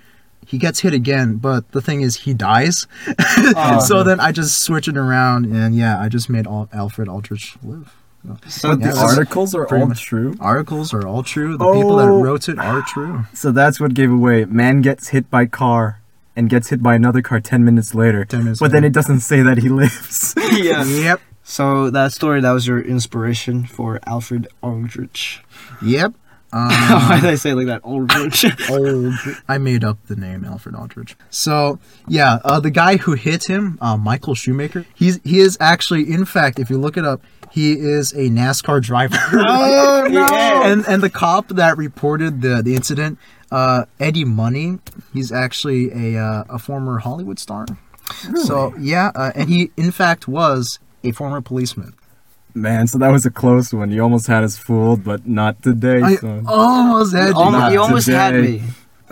he 0.46 0.58
gets 0.58 0.80
hit 0.80 0.92
again, 0.92 1.36
but 1.36 1.70
the 1.72 1.80
thing 1.80 2.02
is, 2.02 2.16
he 2.16 2.34
dies. 2.34 2.86
so 3.86 4.02
then 4.02 4.20
I 4.20 4.32
just 4.32 4.60
switch 4.60 4.88
it 4.88 4.96
around, 4.96 5.46
and 5.46 5.74
yeah, 5.74 5.98
I 5.98 6.08
just 6.08 6.28
made 6.28 6.46
Al- 6.46 6.68
Alfred 6.72 7.08
Aldrich 7.08 7.56
live. 7.62 7.94
So 8.48 8.70
Yeah, 8.70 8.74
The 8.92 8.98
articles 8.98 9.54
are 9.54 9.66
all 9.66 9.86
much- 9.86 10.02
true. 10.04 10.34
Articles 10.40 10.92
are 10.92 11.06
all 11.06 11.22
true. 11.22 11.56
The 11.56 11.72
people 11.72 11.96
that 11.96 12.08
Oh. 12.08 12.22
wrote 12.22 12.48
it 12.48 12.58
are 12.58 12.82
true. 12.82 13.24
So 13.34 13.50
that's 13.50 13.80
what 13.80 13.94
gave 13.94 14.10
away. 14.12 14.44
Man 14.44 14.82
gets 14.82 15.08
hit 15.08 15.30
by 15.30 15.46
car 15.46 16.00
and 16.36 16.48
gets 16.50 16.68
hit 16.68 16.82
by 16.82 16.94
another 16.94 17.22
car 17.22 17.40
10 17.40 17.64
minutes 17.64 17.94
later. 17.94 18.24
10 18.24 18.44
minutes 18.44 18.60
but 18.60 18.72
then 18.72 18.84
it 18.84 18.92
doesn't 18.92 19.20
say 19.20 19.42
that 19.42 19.58
he 19.58 19.68
lives. 19.82 20.34
yeah. 20.52 20.84
Yep. 20.84 21.20
So 21.42 21.90
that 21.90 22.12
story, 22.12 22.40
that 22.42 22.52
was 22.52 22.66
your 22.66 22.80
inspiration 22.80 23.64
for 23.64 23.98
Alfred 24.06 24.46
Aldrich. 24.62 25.42
Yep. 25.82 26.12
Why 26.50 27.10
Um, 27.14 27.20
did 27.20 27.30
I 27.30 27.34
say 27.36 27.50
it 27.50 27.54
like 27.54 27.66
that? 27.66 27.82
Aldrich. 27.84 28.44
old. 28.70 29.14
I 29.48 29.58
made 29.58 29.82
up 29.84 29.98
the 30.08 30.16
name 30.16 30.44
Alfred 30.44 30.74
Aldrich. 30.74 31.16
So 31.30 31.78
yeah, 32.08 32.38
uh, 32.44 32.58
the 32.60 32.70
guy 32.70 32.96
who 32.98 33.12
hit 33.14 33.44
him, 33.44 33.78
uh, 33.80 33.96
Michael 33.96 34.34
Shoemaker. 34.34 34.84
He's 34.94 35.20
he 35.24 35.38
is 35.40 35.56
actually, 35.60 36.10
in 36.12 36.24
fact, 36.24 36.58
if 36.58 36.68
you 36.68 36.76
look 36.78 36.96
it 36.96 37.04
up, 37.04 37.22
he 37.50 37.72
is 37.72 38.12
a 38.12 38.28
NASCAR 38.30 38.80
driver. 38.82 39.16
oh 39.32 40.06
no! 40.10 40.62
and 40.64 40.84
and 40.86 41.02
the 41.02 41.10
cop 41.10 41.48
that 41.48 41.76
reported 41.76 42.42
the 42.42 42.62
the 42.62 42.74
incident, 42.74 43.18
uh, 43.50 43.84
Eddie 43.98 44.24
Money, 44.24 44.78
he's 45.12 45.32
actually 45.32 45.90
a 46.14 46.20
uh, 46.22 46.44
a 46.48 46.58
former 46.58 46.98
Hollywood 46.98 47.38
star. 47.38 47.66
So 48.44 48.74
yeah, 48.78 49.12
uh, 49.14 49.32
and 49.34 49.48
he 49.48 49.70
in 49.76 49.90
fact 49.92 50.26
was 50.28 50.78
a 51.04 51.12
former 51.12 51.40
policeman. 51.40 51.94
Man, 52.52 52.88
so 52.88 52.98
that 52.98 53.10
was 53.10 53.24
a 53.24 53.30
close 53.30 53.72
one. 53.72 53.92
You 53.92 54.02
almost 54.02 54.26
had 54.26 54.42
us 54.42 54.56
fooled, 54.56 55.04
but 55.04 55.24
not 55.26 55.62
today, 55.62 56.02
I 56.02 56.16
son. 56.16 56.44
almost 56.48 57.14
had 57.14 57.28
You 57.28 57.28
you. 57.28 57.34
almost, 57.36 57.60
Not 57.60 57.72
you 57.72 57.80
almost 57.80 58.06
had 58.08 58.30
today. 58.32 58.58
me. 58.58 58.62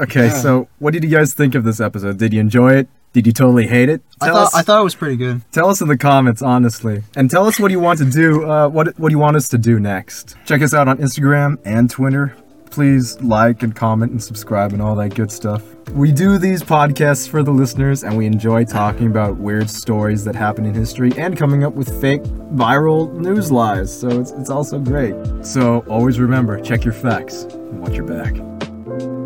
Okay, 0.01 0.27
Yeah. 0.27 0.35
so 0.35 0.69
what 0.81 0.93
did 0.93 1.05
you 1.05 1.11
guys 1.11 1.35
think 1.35 1.55
of 1.55 1.63
this 1.63 1.79
episode? 1.81 2.19
Did 2.19 2.33
you 2.35 2.41
enjoy 2.41 2.75
it? 2.75 2.89
Did 3.13 3.27
you 3.27 3.33
totally 3.33 3.67
hate 3.67 3.89
it? 3.89 4.03
I 4.21 4.29
thought 4.29 4.37
us. 4.49 4.55
I 4.55 4.63
thought 4.63 4.81
it 4.81 4.85
was 4.85 4.95
pretty 4.95 5.17
good. 5.17 5.41
Tell 5.53 5.69
us 5.71 5.81
in 5.81 5.89
the 5.89 5.97
comments, 5.97 6.43
honestly, 6.43 7.03
and 7.17 7.31
tell 7.31 7.47
us 7.47 7.59
what 7.59 7.71
you 7.71 7.81
want 7.81 7.99
to 8.01 8.05
do. 8.05 8.49
Uh, 8.49 8.69
what 8.69 8.99
what 8.99 9.09
do 9.09 9.13
you 9.15 9.19
want 9.19 9.37
us 9.37 9.49
to 9.49 9.59
do 9.59 9.81
next? 9.81 10.37
Check 10.45 10.63
us 10.63 10.75
out 10.75 10.89
on 10.89 10.99
Instagram 10.99 11.59
and 11.65 11.91
Twitter. 11.91 12.37
Please 12.71 13.19
like 13.23 13.63
and 13.63 13.75
comment 13.75 14.13
and 14.13 14.23
subscribe 14.23 14.75
and 14.75 14.83
all 14.83 14.95
that 14.97 15.15
good 15.15 15.33
stuff. 15.33 15.63
We 15.93 16.13
do 16.13 16.37
these 16.37 16.63
podcasts 16.63 17.27
for 17.27 17.43
the 17.43 17.51
listeners, 17.51 18.05
and 18.05 18.17
we 18.17 18.27
enjoy 18.27 18.67
talking 18.67 19.07
about 19.07 19.39
weird 19.39 19.71
stories 19.71 20.23
that 20.25 20.35
happen 20.35 20.67
in 20.67 20.75
history 20.75 21.11
and 21.17 21.35
coming 21.37 21.65
up 21.65 21.73
with 21.73 21.89
fake 22.01 22.23
viral 22.55 23.11
news 23.15 23.51
lies. 23.51 23.99
So 23.99 24.21
it's 24.21 24.33
it's 24.33 24.51
also 24.51 24.79
great. 24.79 25.15
So 25.43 25.79
always 25.89 26.21
remember, 26.21 26.61
check 26.61 26.85
your 26.85 26.95
facts 26.95 27.45
and 27.45 27.81
watch 27.81 27.95
your 27.95 28.05
back. 28.05 29.18